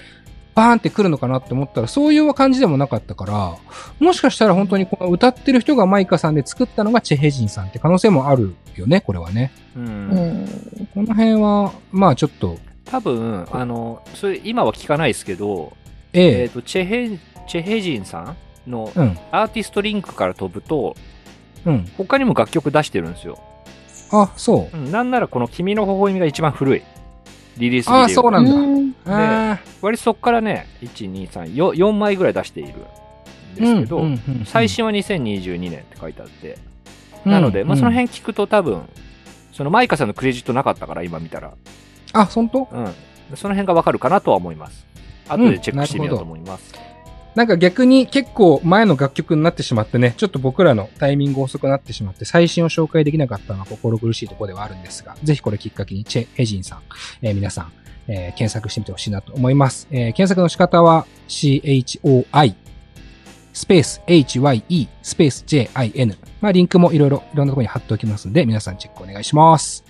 [0.54, 3.58] バーンって来るのかなって思ったらそういう感じでもなかったから、
[4.00, 9.52] もしかしたら本当にこの歌ってる人がマイカさんで作ったのがチェヘジンさんって可能性もあるよね、これはね。
[9.76, 9.82] う。
[9.82, 10.48] うんん。
[10.94, 15.74] この辺は、まあちょっと、多分、あの、それ今は聞かないですけど、
[16.14, 18.20] ええっ、えと、チェヘ、チェヘジンさ
[18.66, 20.96] んのうん、アーティストリンクから飛ぶと、
[21.66, 21.86] うん。
[21.98, 23.38] 他にも楽曲出してるんですよ。
[24.12, 26.80] あ、そうん、なんならこの君の微笑みが一番古い。
[26.80, 26.84] う。
[27.58, 28.52] リリースああ、そうなんだ。
[28.52, 32.74] うんあ割とそこからね、1、2、3、4, 4枚ぐらい出している
[33.54, 36.58] んですけど、うんうんうんうん最新は2022年って書いてあって、
[37.26, 38.82] なので、まあ、その辺聞くと多分、
[39.52, 41.54] そのマイカさんのクレジットなかったから、今見たら。
[42.14, 42.68] あ、本当？
[42.72, 42.94] うん。
[43.36, 44.86] その辺がわかるかなとは思います。
[45.28, 46.74] 後でチェックしてみようと思います。
[47.36, 56.82] なんか逆に結構前の楽曲になってしまってね、ちょっと僕らのタイミング遅くなってしまって、最新を紹介できなかったのは心苦しいところではあるんですが、ぜひこれきっかけにチェ・ヘジンさん、
[57.22, 57.72] えー皆さん、
[58.08, 59.88] えー検索してみてほしいなと思います。
[59.92, 62.56] えー検索の仕方は CHOI、
[63.52, 66.16] スペース HYE、スペース JIN。
[66.40, 69.84] まあリンクもいろいろ、いろんなところに貼っておきますので、皆さんチェックお願いします。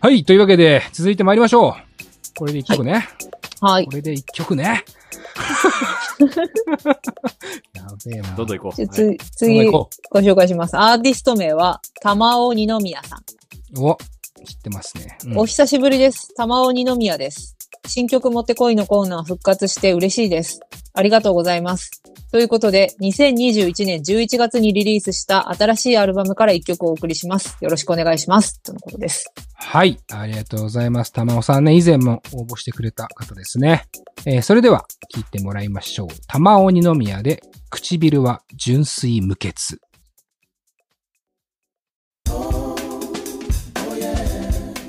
[0.00, 1.74] はい、というわけで、続いて参りましょう。
[2.36, 3.08] これで一曲ね。
[3.60, 3.92] はいこ。
[3.92, 4.84] れで一曲ね。
[7.74, 8.34] やべえな。
[8.36, 8.76] どんどん行こう。
[8.76, 10.76] じゃあはいつ次、行ごこ紹介します。
[10.76, 13.18] アーティスト名は、玉尾二宮さん。
[13.80, 13.98] うお、
[14.44, 15.18] 知ってますね。
[15.26, 16.34] うんお久しぶりです。
[16.34, 17.56] 玉尾二宮です。
[17.86, 20.60] 新曲もってこいのコーナー復活して嬉しいです。
[20.92, 21.90] ありがとうございます。
[22.30, 27.56] ということで、2021年11月にリリースした新しいアルバムから一曲お送りします。
[27.60, 28.60] よろしくお願いします。
[28.62, 29.32] とのことです。
[29.54, 29.98] はい。
[30.12, 31.12] ありがとうございます。
[31.12, 33.84] 玉尾さんね、以前も応募してくれた方ですね。
[34.26, 34.84] えーそれでは、
[35.14, 36.08] 聞いてもらいましょう。
[36.26, 39.54] 玉尾二宮で、唇は純粋無欠。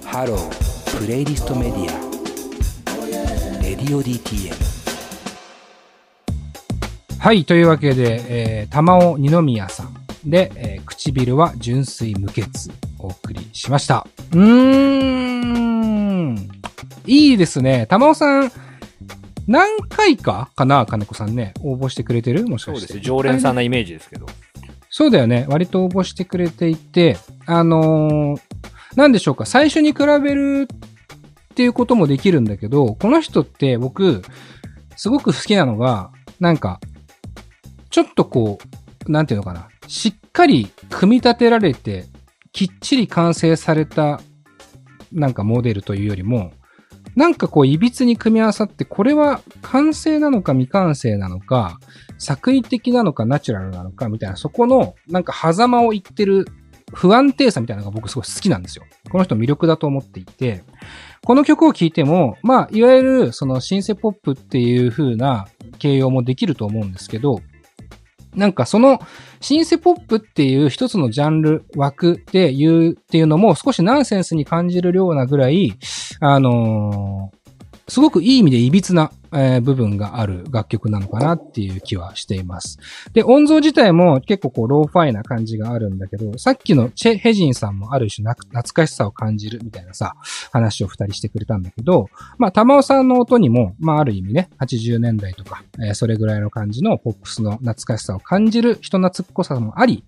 [0.04, 1.56] ハロー、プレイリスト。
[1.56, 2.05] レディ
[3.93, 4.54] オ DTM。
[7.19, 7.45] はい。
[7.45, 8.24] というわけで、
[8.62, 9.93] えー、玉尾二宮さん
[10.26, 12.45] で、えー唇は純粋無欠。
[13.00, 14.08] お送りしました。
[14.32, 16.36] うーん。
[17.06, 17.86] いいですね。
[17.88, 18.52] 玉尾さん、
[19.48, 21.54] 何回かかな金子さんね。
[21.62, 22.48] 応募してくれてる？
[22.48, 22.88] もしかして。
[22.88, 23.06] そうです。
[23.06, 24.26] 常連さんなイメージですけど。
[24.89, 25.45] そうだよね。
[25.50, 28.41] 割と応募してくれていて、あのー
[28.95, 29.45] なんでしょうか？
[29.45, 30.67] 最初に比べる
[31.56, 34.24] っていうこともできるんだけど、この人って僕、
[34.98, 36.82] すごく好きなのが、なんか、
[37.89, 38.60] ちょっとこ
[39.08, 39.70] う、なんていうのかな。
[39.88, 42.08] しっかり組み立てられて、
[42.52, 44.20] きっちり完成された、
[45.13, 46.52] なんかモデルというよりも、
[47.15, 51.80] なんかこう、歪に組み合わさって、これは完成なのか未完成なのか、
[52.18, 56.50] 作為的なのかナチュラルなのかみたいな、そこの、なんか狭間を言ってる
[56.95, 58.86] 不安定さみたいなのが僕すごい好きなんですよ。
[59.12, 60.63] この人魅力だと思っていて、
[61.23, 67.41] この曲を聴いても、まあ、いわゆるそのシンセポップっていう風な形容もできると思うんですけど、
[68.34, 68.99] なんかその
[69.41, 75.77] シンセポップっていう一つのジャンル枠で言うっていうのも少しナンセンスに感じるようなぐらい、
[76.21, 77.44] あのー
[77.88, 82.80] すごくいい意味で歪な、えー部分がある楽曲なのかなっていう気はしています。
[83.13, 90.15] で、音像自体も結構こうローファイな感じがあるんだけど、さっきのチェ・ヘジンさんもある種懐かしさを感じるみたいなさ、
[90.52, 100.04] 話を二人してくれたんだけど、まあ、玉尾さんの音にも、まあ、ある意味ね、80年代とか、えーそれぐらいの感じのポップスの懐かしさを感じる人懐っこさもあり、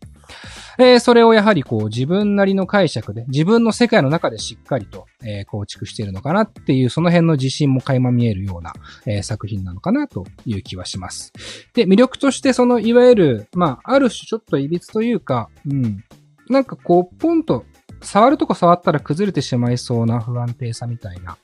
[0.80, 8.74] えーそれをやはりこう自分なりの解釈で、自分の世界の中でしっかりと、えー構築しているのかなっていう、その辺の自信も垣間見えるような、
[9.06, 11.34] えー作品なのかなという気はします。
[11.74, 16.04] で、魅力としてその、いわゆる、まあ、ある種ちょっと歪というか、うん、
[16.50, 17.66] なんかこう、ポンと、
[18.00, 21.38] 触るとこ触ったら崩れてしまいそうな不安定さみたいな、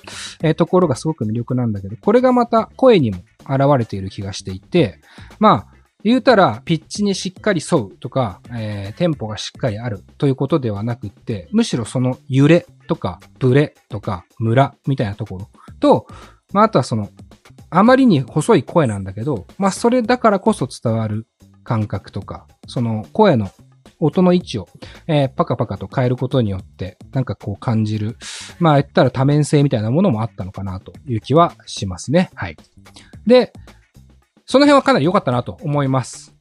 [0.44, 3.18] えーところがすごく魅力なんだけど、これがまた声にも
[3.50, 5.00] 現れている気がしていて、
[5.40, 5.73] まあ、
[6.04, 16.08] 言うたら、ピッチにしっかり沿うとか、えーテンポがしっかりあるということではなくって、むしろその揺れとか、ブレとか、ムラみたいなところと、
[16.52, 17.10] まあ、あとはその、
[17.70, 21.28] あまりに細い声なんだけど、まあ、それだからこそ伝わる
[21.64, 23.50] 感覚とか、その声の
[24.00, 24.68] 音の位置を、
[25.08, 28.18] えーパカパカと変えることによって、なんかこう感じる、
[28.60, 32.30] まあ言ったら多面性みたいなものもあったのかなという気はしますね。
[32.36, 32.58] はい。
[33.26, 33.54] で、
[34.46, 36.34] その辺はかなり良かったなと思います。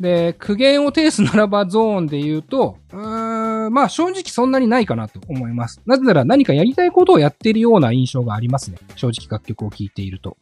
[0.00, 5.80] で、苦言を呈すならばゾーンで言うと、うーんまあ正直そんなにないかなと思います。
[5.86, 8.78] なぜなら何かやりたいことをやっているような印象がありますね。
[8.94, 10.36] 正直楽曲を聴いていると。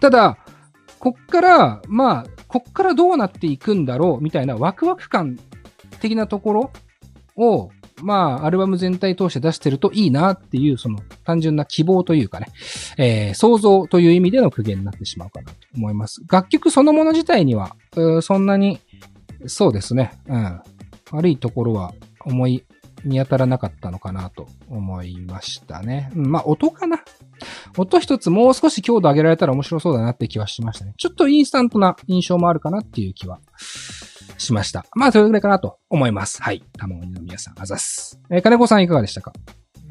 [0.00, 0.38] ただ、
[0.98, 5.38] こっから、まあ、こっからどうなっていくんだろうみたいなワクワク感
[6.00, 6.70] 的なところ
[7.36, 7.70] を、
[8.02, 12.46] まあ、アルバム全体通して出してるといいなっていう、その単純な希望というかね、
[12.96, 16.22] えー想像という意味での苦言になってしまうかなと思います。
[16.30, 17.76] 楽曲そのもの自体には、
[18.22, 18.80] そんなに、
[19.46, 20.60] そうですね、うん。
[21.12, 22.64] 悪いところは思い、
[23.04, 26.10] 見当たらなかったのかなと思いましたね。
[26.16, 27.00] うんまあ、音かな。
[27.76, 30.94] 音一つもう少し強度上げられたら面白そうだなって気はしましたね。
[30.96, 33.38] ちょっとインスタントな印象もあるかなっていう気は
[34.38, 34.86] しました。
[34.94, 36.42] まあ、それぐらいかなと思います。
[36.42, 36.62] はい。
[36.78, 38.20] 卵煮の皆さん、あざっす。
[38.30, 39.32] えー金子さんいかがでしたか？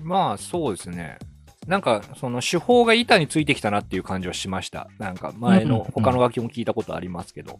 [0.01, 1.19] まあ、そうですね。
[1.67, 4.87] なんかその手法が板についてきたなっていう感じはしました。
[4.99, 7.59] なんか前うんうんうんの他の楽器も聞いたことありますけど、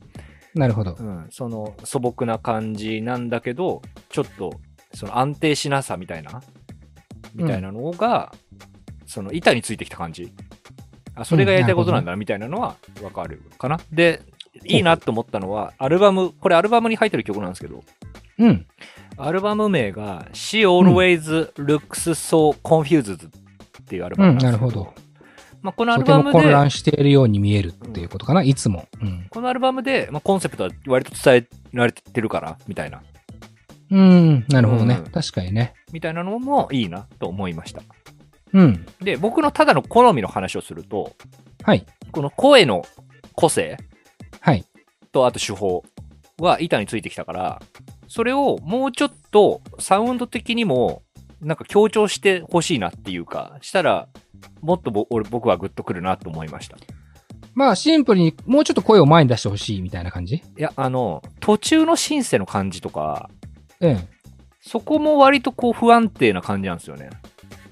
[0.56, 1.04] なるほどう。
[1.04, 4.54] ん、その素朴な感じなんだけど、ちょっと
[4.94, 6.42] その安定しなさみたいな、
[7.36, 8.34] みたいなのが、
[9.06, 10.32] その板についてきた感じ。
[11.16, 13.78] あ、それがやりたいことなんだなみたいなのはわかるかな。
[13.92, 14.22] で、
[14.66, 17.84] いいなと思ったのは、アルバム、これアルバムに入ってる曲なんですけど、
[18.40, 18.66] うん。
[19.18, 23.30] アルバム名が She Always Looks So Confused っ
[23.86, 24.94] ていうアルバうん、ムなんですけど、なるほど。
[25.62, 28.86] まあ、このアルバムで、混乱しているように見えるっていうことかな、いつも。
[29.02, 29.28] うん。
[29.30, 33.02] このアルバムで、まあ、コンセプトは割と伝えられてるから、みたいな、
[33.90, 35.02] うん、なるほどね。
[35.04, 35.74] うん確かにね。
[35.92, 37.82] みたいなのもいいなと思いました。
[38.54, 38.86] うん。
[39.02, 41.14] で、僕のただの好みの話をすると、
[41.64, 41.86] はい。
[42.12, 42.84] この声の
[43.34, 43.78] 個性
[44.40, 44.66] はい。
[45.12, 45.84] とあと手法
[46.40, 47.62] は板についてきたから、
[48.08, 51.04] それをもうちょっとサウンド的にも
[51.42, 54.08] なんか強調してほしいなっていうか、したら
[54.62, 56.78] もっとぼ俺僕はグッとくるなと思いました。
[56.78, 56.80] い
[57.54, 60.44] まあ、シンプルにもうちょっと声を前に出してほしいみたいな感じ？
[60.58, 63.32] や、あの、途中のシンセの感じとか、
[63.80, 64.08] うん。
[64.62, 67.10] そこも割とこう不安定な感じなんですよね。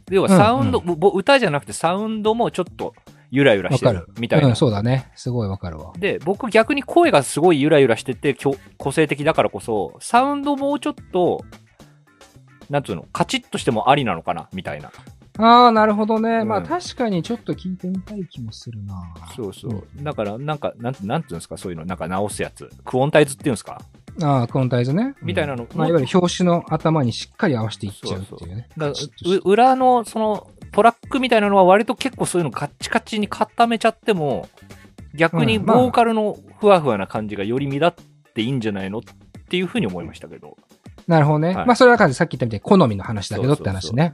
[0.10, 2.96] 要はサウンド、ぼ歌じゃなくてサウンドもちょっと
[3.36, 4.48] ゆらゆらしてるみたいな。
[4.48, 5.12] うん、そうだね。
[5.16, 5.92] すごいわかるわ。
[5.98, 11.44] で、僕逆に声がすごいゆらゆらしてて、きょ個性的だからこそ、サウンドもうちょっと、
[12.70, 14.90] なんつうの、カチッとしてもありなのかなみたいな。
[15.38, 16.30] ああ、なるほどね。
[16.40, 19.14] うんまあ、確かにちょっと聞いてみたい気もするな。
[19.36, 19.84] そうそう。
[20.02, 22.70] だから、なんか、なんなんていうんですか、そういうの、なんか直すやつ。
[22.86, 23.82] クオンタイズっていうんですか？
[24.22, 25.16] ああ、クオンタイズね。
[25.22, 28.68] みたいなのうんまあ、いわゆる表紙の頭にしっかり合わせていっちゃうっていうね。
[28.78, 34.50] だからカチッとしてう裏の、その、トラックみたいなのは割と結構そういうのカッチカチに固めちゃっても、
[35.14, 37.94] 逆にボーカルのふわふわな感じがより目立っ
[38.34, 39.02] ていいんじゃないのっ
[39.48, 40.58] ていうふうに思いましたけど。
[41.08, 41.50] なるほどね。
[41.50, 44.12] はいまあ、それは感じさっき言ったみたいに好みの話だけどって話ね。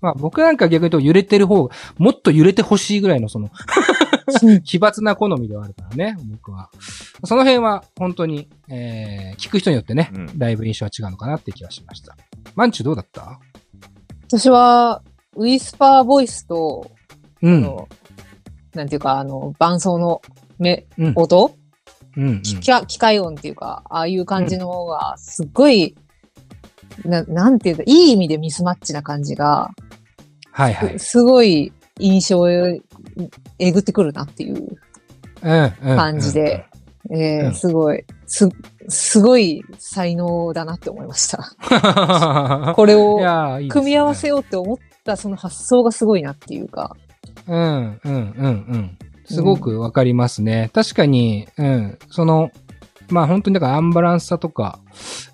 [0.00, 3.50] まあ、僕なんか逆に言うと揺れてる方、もっと揺れてほしいぐらいのその、
[4.64, 6.70] 奇抜な好みではあるからね、僕は。
[7.24, 12.16] その辺は本当に、えー、聞く人によってね、うんだいぶ印象は違うのかなって気がしました。
[12.54, 13.38] マンチュどうだった？
[14.28, 15.02] 私は、
[15.34, 16.90] ウィスパーボイスと、
[17.42, 17.56] うん。
[17.56, 17.88] あの
[18.74, 20.20] なんていうか、あの、伴奏の
[20.58, 21.54] め、うん音、
[22.16, 22.42] うん、うん。
[22.42, 25.96] 機械機械音っていうか、ああいう感じの方が、すっごい、
[27.04, 29.70] ななんていうか、いい意味でミスマッチな感じが、
[30.50, 30.98] はいはい。
[30.98, 32.80] すごい印象をえ
[33.72, 34.78] ぐってくるなっていう
[35.42, 35.96] うん、うん。
[35.96, 36.66] 感じで、
[37.10, 38.48] えーうんすごい、す、
[38.88, 41.52] すごい才能だなって思いました。
[42.68, 42.74] うん。
[42.74, 43.20] これを
[43.68, 46.96] 組み合わせようって思ったその発想がすごいなっていうか、
[47.46, 48.98] うん、うん、うん、うん。
[49.24, 50.70] すごくわかりますね。
[50.72, 52.50] 確かに、うん、その、
[53.08, 54.80] まあ本当にだからアンバランスさとか、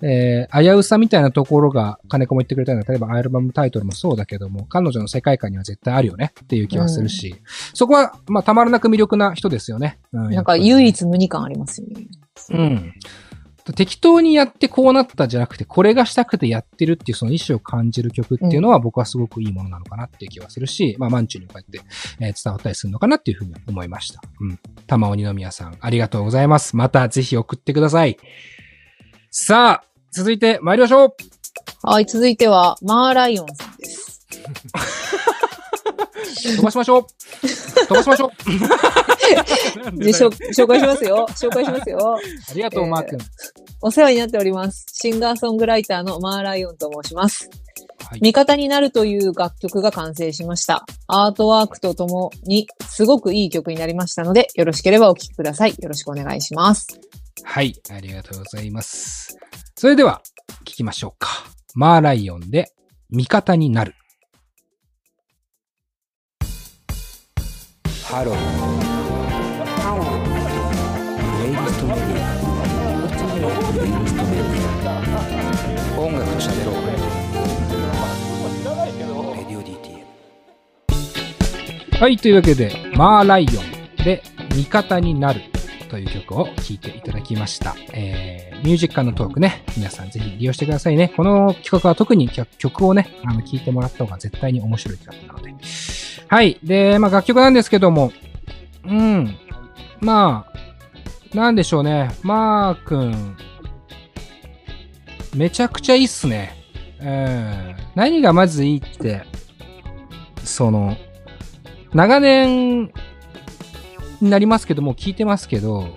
[0.01, 7.35] えー、危うさみたいなところが金子も言ってくれたような、例えばアルバムタイトルもそうだけども、彼女の世界観には絶対あるよねっていう気はするし、
[7.73, 9.99] そこは、まあたまらなく魅力な人ですよね。
[10.11, 12.07] うん、なんか唯一無二感ありますよね。
[12.51, 12.93] うん。
[13.71, 21.87] 適当にやってこうなったじゃなくて、これがしたくてやってるっていうその意思を感じる曲っていうのは僕はすごくいいものなのかなっていう気はするし、まあ、マンチュにもこうやって、
[22.19, 24.21] えー伝わったりするのかなっていうふうに思いました。
[24.41, 24.59] うん。
[24.87, 26.75] 玉尾二宮さん、ありがとうございます。
[26.75, 28.17] またぜひ送ってください。
[29.31, 31.15] さあ、続いて参りましょう
[31.83, 34.27] はい、続いては、マーライオンさんです。
[36.57, 37.05] 飛ばしましょう
[37.87, 38.29] 飛ばしましょう
[39.99, 41.25] 紹介しますよ。
[41.29, 42.17] 紹介しますよ。
[42.49, 43.19] ありがとう、えーマー君。
[43.81, 44.85] お世話になっております。
[44.93, 47.49] シンガーソングライターのマーライオンと申します。
[48.05, 50.85] はい味方になるという楽曲が完成しました。
[51.07, 55.71] アートワークとともにすごくいい曲になりましたので、よろしければお聴きください。
[55.79, 56.87] よろしくお願いします。
[57.43, 59.37] はい、ありがとうございます。
[59.75, 60.21] それでは、
[60.61, 61.29] 聞きましょうか。
[61.73, 62.71] マーライオンで、
[63.09, 63.95] 味方になる。
[68.05, 68.92] ハロー。
[81.99, 85.41] はい、というわけで、マーライオンで、味方になる。
[85.93, 87.75] という曲を聴いていただきました。
[87.93, 91.13] えー、ミュージックのトークね、皆さんぜひ利用してくださいね。
[91.15, 95.53] この企画は特に曲をね、あの、聴いてもらった方が絶対に面白い企画なので。
[96.27, 96.59] はい。
[96.63, 98.11] で、まあ楽曲なんですけども、
[98.85, 99.37] うん。
[99.99, 100.47] ま
[101.31, 102.09] あ、なんでしょうね。
[102.23, 103.37] マー君、
[105.35, 106.57] めちゃくちゃいいっすね。
[106.99, 107.75] うん。
[107.93, 109.21] 何がまずいいって、
[110.43, 110.97] その、
[111.93, 112.91] 長年
[114.21, 115.87] になりますけども、聞いてますけど、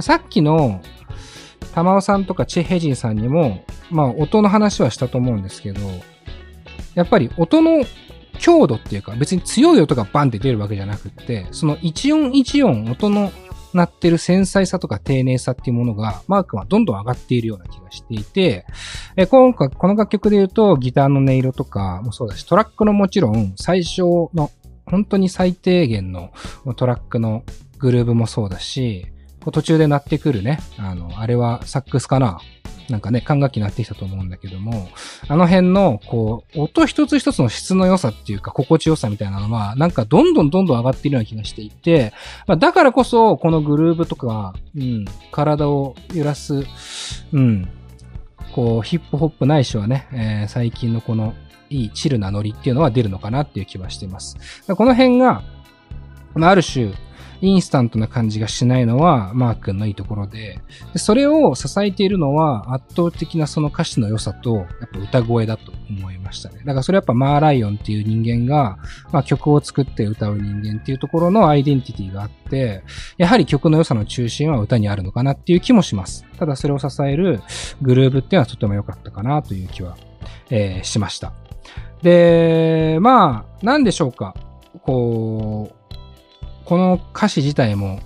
[0.00, 0.80] さっきの、
[1.74, 5.80] 玉尾さんとかチェ・ヘジンさんにも、まあ音の話はしたと思うんですけど、
[6.94, 7.84] やっぱり音の
[8.38, 13.30] 強度っていうか、別に強い音がバンって出るわけじゃなくって、その一音一音音の
[13.74, 18.66] 鳴ってる繊細さとか丁寧さっていうものが、マー君はどんどん上がっているような気がしていて、
[19.16, 24.02] え今回、この楽曲で言うと、ギターの音色とかもそうだし、トラックのもちろん、最初
[24.34, 24.50] の、
[24.86, 26.32] 本当に最低限の
[26.76, 27.44] トラックの
[27.78, 29.06] グルーブもそうだし、
[29.52, 32.38] 途中で鳴ってくるね、あの、あれはサックスかな？
[32.90, 34.88] なんかね、管楽器になってきたと思うんだけども、
[35.28, 42.12] あの辺の、こう、音一つ一つの質の良さっていうか、心地よさみたいなのは、なんかどんどんどんどん上がっているような気がしていて、
[42.48, 46.64] まあ、だからこそ、このグルーブとか、うん、体を揺らす、
[47.32, 47.68] うん、
[48.56, 51.34] こう、ヒップホップないしはね、えー最近のこの、
[51.70, 54.36] いいチルなノリっていうのは出るのかなっていう気はしています。
[54.76, 55.42] この辺が、
[56.34, 56.92] まあある種、
[57.42, 60.60] インスタントな感じがしないのは、マー君のいいところで、
[60.92, 66.58] でそれを支えているのは圧倒的なその歌詞の良さと、やっぱ歌声だと思いましたね。
[66.58, 68.78] だからそれやっぱマーライオンっていう人間が、
[69.12, 72.82] まあ曲を作って歌う人間っていうところのアイデンティティがあって、
[73.16, 76.26] やはり曲の良さの中心は歌にあるのかなっていう気もします。
[76.38, 77.40] ただそれを支える
[77.80, 79.96] グルーブっていうのはとても良かったかなという気は、
[80.50, 81.49] えーしました。
[82.02, 84.34] で、まあ、なんでしょうか。
[84.82, 85.94] こう、
[86.64, 88.00] この歌詞自体も、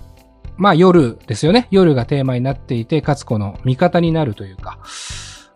[0.57, 1.67] まあ夜ですよね。
[1.69, 4.79] 夜がテーマになっていて、かつこの味方になるというか、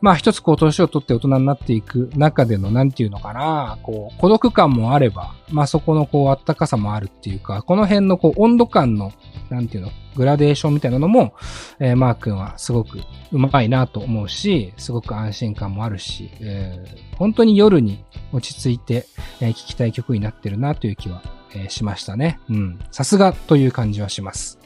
[0.01, 9.11] まあ一つこう年を取って大人になっていく中でのなんていうのかな、こう孤独感もあれば、まあそこのこうあったかさもあるっていうか、この辺のこう温度感の、
[9.49, 11.33] なんていうの、グラデーションみたいなのも、
[11.79, 12.99] えーマー君はすごく
[13.31, 19.05] うまいなと思うし、すごく安心感もあるし、えー本当に夜に落ち着いて、
[19.41, 21.21] えー聴きたい曲になってるなという気は、
[21.53, 22.39] えーしましたね。
[22.49, 22.79] うん。
[22.91, 24.59] さすがという感じはします。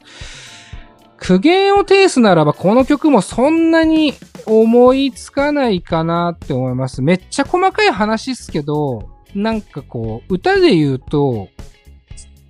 [1.24, 4.14] 苦言を呈すならば、この曲もそんなに
[4.46, 7.02] 思いつかないかなって思います。
[7.02, 11.48] めっちゃ細かい話っすけど、なんかこう、歌で言うと、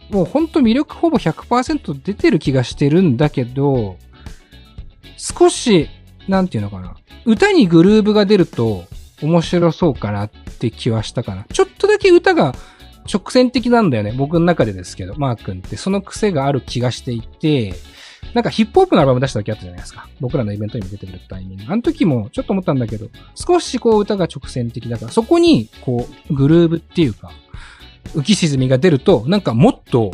[0.09, 3.97] もうほんと魅力ほぼ100%出てる気がしてるんだけど、
[5.17, 5.87] 少し、
[6.27, 6.95] なんていうのかな。
[7.25, 8.85] 歌にグルーブが出ると
[9.21, 11.45] 面白そうかなって気はしたかな。
[11.53, 12.55] ちょっとだけ歌が
[13.11, 14.13] 直線的なんだよね。
[14.17, 17.75] 僕の中でですけど、マー君ってその癖がある気がしていて、
[18.33, 20.07] なんかヒップホップのアルバム出した時あったじゃないですか。
[20.19, 21.65] 僕らのイベントにも出てくるタイミング。
[21.67, 27.31] あの時もちょっと思ったんだけど、少しこう歌が直線的だから、そこにこうグルーブっていうか、
[28.15, 30.11] 浮き沈みが出ると、なんかもっと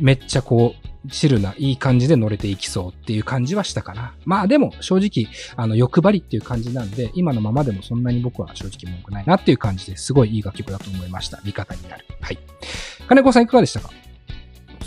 [0.00, 4.14] めっちゃこう、チルないい感じで乗れていきそうっていう感じはしたかな。
[4.26, 11.40] まあでも正直、あの欲張りっていう感じなんで、今のままでもそんなに僕は正直文句ないなっていう感じですごいいい楽曲だと思いました。
[11.42, 12.04] 味方になる。
[12.20, 12.38] はい。
[13.08, 13.90] 金子さんいかがでしたか？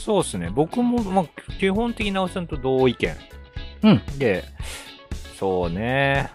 [0.04, 0.50] そうですね。
[0.54, 1.26] 僕も、まあ、
[1.60, 3.16] 基本的に直さんと同意見。
[3.84, 4.02] うん。
[4.20, 4.44] で、
[5.40, 6.30] そうね。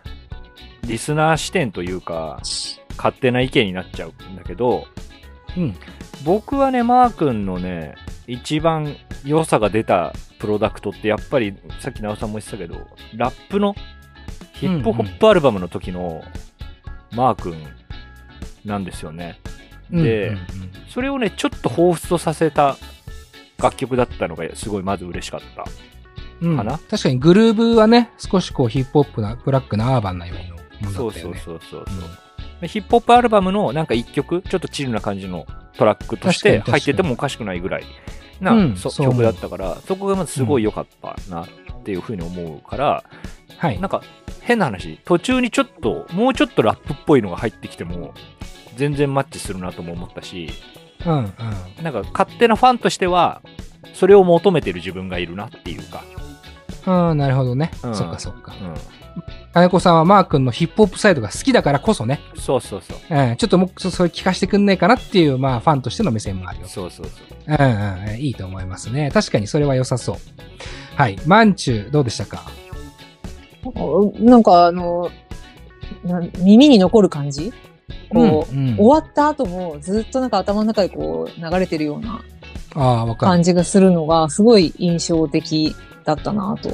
[0.84, 2.40] リスナー視点というか、
[2.96, 4.86] 勝手な意見になっちゃうんだけど、
[5.54, 5.76] うん。
[6.24, 7.94] 僕はね、マー君のね、
[8.26, 13.74] 一番良さが出たプロダクトって、やっぱり、さっき直さんも言ってたけど、ラップの、
[14.54, 16.22] ヒップホップアルバムの時の、
[17.12, 17.66] マー君
[18.64, 19.38] なんですよね。
[19.90, 20.38] でうん
[20.88, 22.76] それをね、ちょっと彷彿とさせた
[23.60, 25.64] 楽曲だったのが、すごいまず嬉しかった。
[26.40, 26.78] うんうんかな？
[26.78, 30.34] 確かにグルーブはね、少しこうヒップホップな、ブラックなアーバンなよ
[30.80, 31.54] うなもそうそうのだったよね。
[31.54, 32.10] そうそうそう。
[32.60, 35.46] でヒップホップアルバムのなんか一曲、ちょっとチルな感じの
[35.76, 37.84] トラックとして入っててもおかしくないぐらい
[38.40, 41.48] な、うん曲だったから、そこがまずすごい良かったなっ
[41.82, 43.04] ていうふうに思うから、
[43.56, 43.88] はいなん。
[43.88, 44.02] か
[44.40, 48.14] 変な話、途中にちょっと、もうちょっとラップっぽいのが入ってきても、
[48.76, 50.50] 全然マッチするなとも思ったし、
[51.06, 51.20] うんう
[51.80, 51.84] ん。
[51.84, 53.42] なんか勝手なファンとしては、
[53.94, 56.02] それを求めてる自分がいるなっていうか、
[56.86, 57.70] ああ、なるほどね。
[57.82, 58.52] うんそっかそっか。
[58.52, 58.54] う
[59.52, 62.40] 金子さんはマー君のヒップホップサイドが好きだからこそね、ん。
[62.40, 62.98] そうそうそう。
[63.10, 66.68] うん、ちょっともうそそれ聞かせてくんないかなっていう、まあ、ファンとしての目線もあるよ。
[66.68, 67.36] そうそうそう。
[67.46, 69.10] うんうん、いいと思いますね。
[69.12, 70.16] 確かにそれは良さそう。
[70.94, 71.18] はい。
[71.26, 72.44] マンチュどうでしたか？
[74.20, 75.10] なんかあの、
[76.04, 77.52] な耳に残る感じ？
[78.10, 82.22] こう、うんうん終わった後もずっとなんか頭の中でこう流れてるような。
[83.18, 85.74] 感じがするのがすごい印象的
[86.04, 86.68] だったなと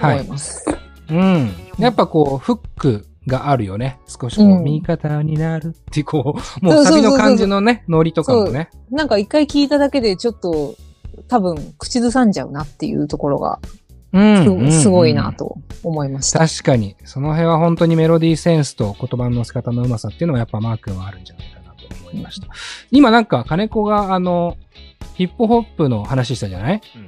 [0.00, 0.64] 思います。
[1.08, 1.50] うん。
[1.78, 3.98] やっぱこう、フックがあるよね。
[4.06, 8.70] 少しこう、うん味方になるっていう、こう、もうサビの感じのね、ノリとかもね。
[8.90, 10.74] なんか一回聞いただけでちょっと
[11.28, 13.60] 多分口ずさんじゃうなっていうところが
[14.14, 16.40] うんす,、ごいなと思いました。
[16.40, 16.96] 確かに。
[17.04, 22.46] その辺は本当にメロディーセンスと言葉の乗せ方のうまさっていうのはやっぱマー君はあるんじゃないかなと思いました。
[22.90, 24.56] 今なんか金子があの、
[25.14, 26.80] ヒップホップの話したじゃない？
[26.96, 27.06] うん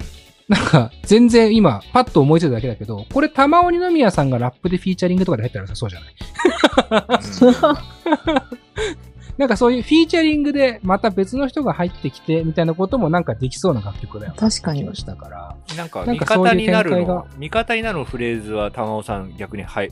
[0.48, 6.14] なんか、全然今、パッと思いついただけだけど、これ玉鬼宮さんがラップでフィーチャリングとかで入ったらそうじゃない？
[9.38, 14.96] なんかそういうフィーチャリングでまた別の人が入ってきてみたいなこともなんかできそうな楽曲だよな確かに。
[14.96, 15.56] したから。
[15.76, 17.14] なんか、味なんかそういう方になる展開が。
[17.14, 19.90] の、味方になるフレーズは玉尾さん逆にはい、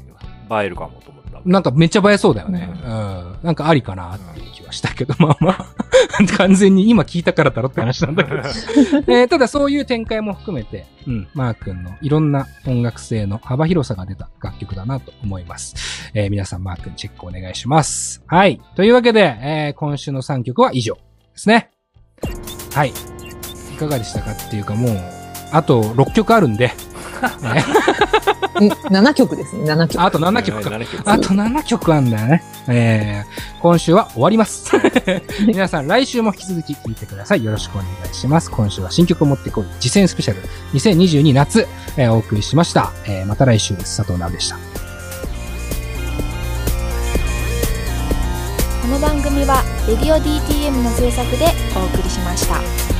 [0.50, 1.40] 映えるかもと思った。
[1.44, 2.70] なんかめっちゃ映えそうだよね。
[2.84, 3.38] うん。
[3.42, 5.66] なんかありかなっていう気はしたけど、まあまあ、
[6.38, 8.36] 完全に今聞いたからだろって話なんだけど。
[9.12, 16.10] えーただそういう展開も含めて、うん、マー君のいろんな音楽性の幅広さが出た楽曲だなと思います。
[16.14, 18.22] えー皆さんマー君チェックお願いします。
[18.26, 18.60] はい。
[18.76, 21.00] というわけで、えー今週の3曲は以上で
[21.34, 21.70] すね。
[22.74, 22.88] はい。
[22.90, 25.00] いかがでしたかっていうかもう、
[25.52, 26.74] あと6曲あるんで、ね
[28.32, 30.02] ん7曲ですね、7曲。
[30.02, 30.70] あと7曲か。
[30.70, 32.44] 7曲あと7曲あんだよね。
[32.68, 34.70] えー、今週は終わります。
[35.46, 37.44] 皆さん来週も引き続き聴いてください。
[37.44, 38.50] よろしくお願いします。
[38.50, 39.64] 今週は新曲を持ってこい。
[39.80, 40.42] 実践スペシャル
[40.72, 42.92] 2022夏、えーお送りしました。
[43.06, 43.96] えーまた来週です。
[43.98, 44.56] 佐藤直でした。
[48.82, 52.93] この番組は「レディオ DTM」の制作でお送りしました。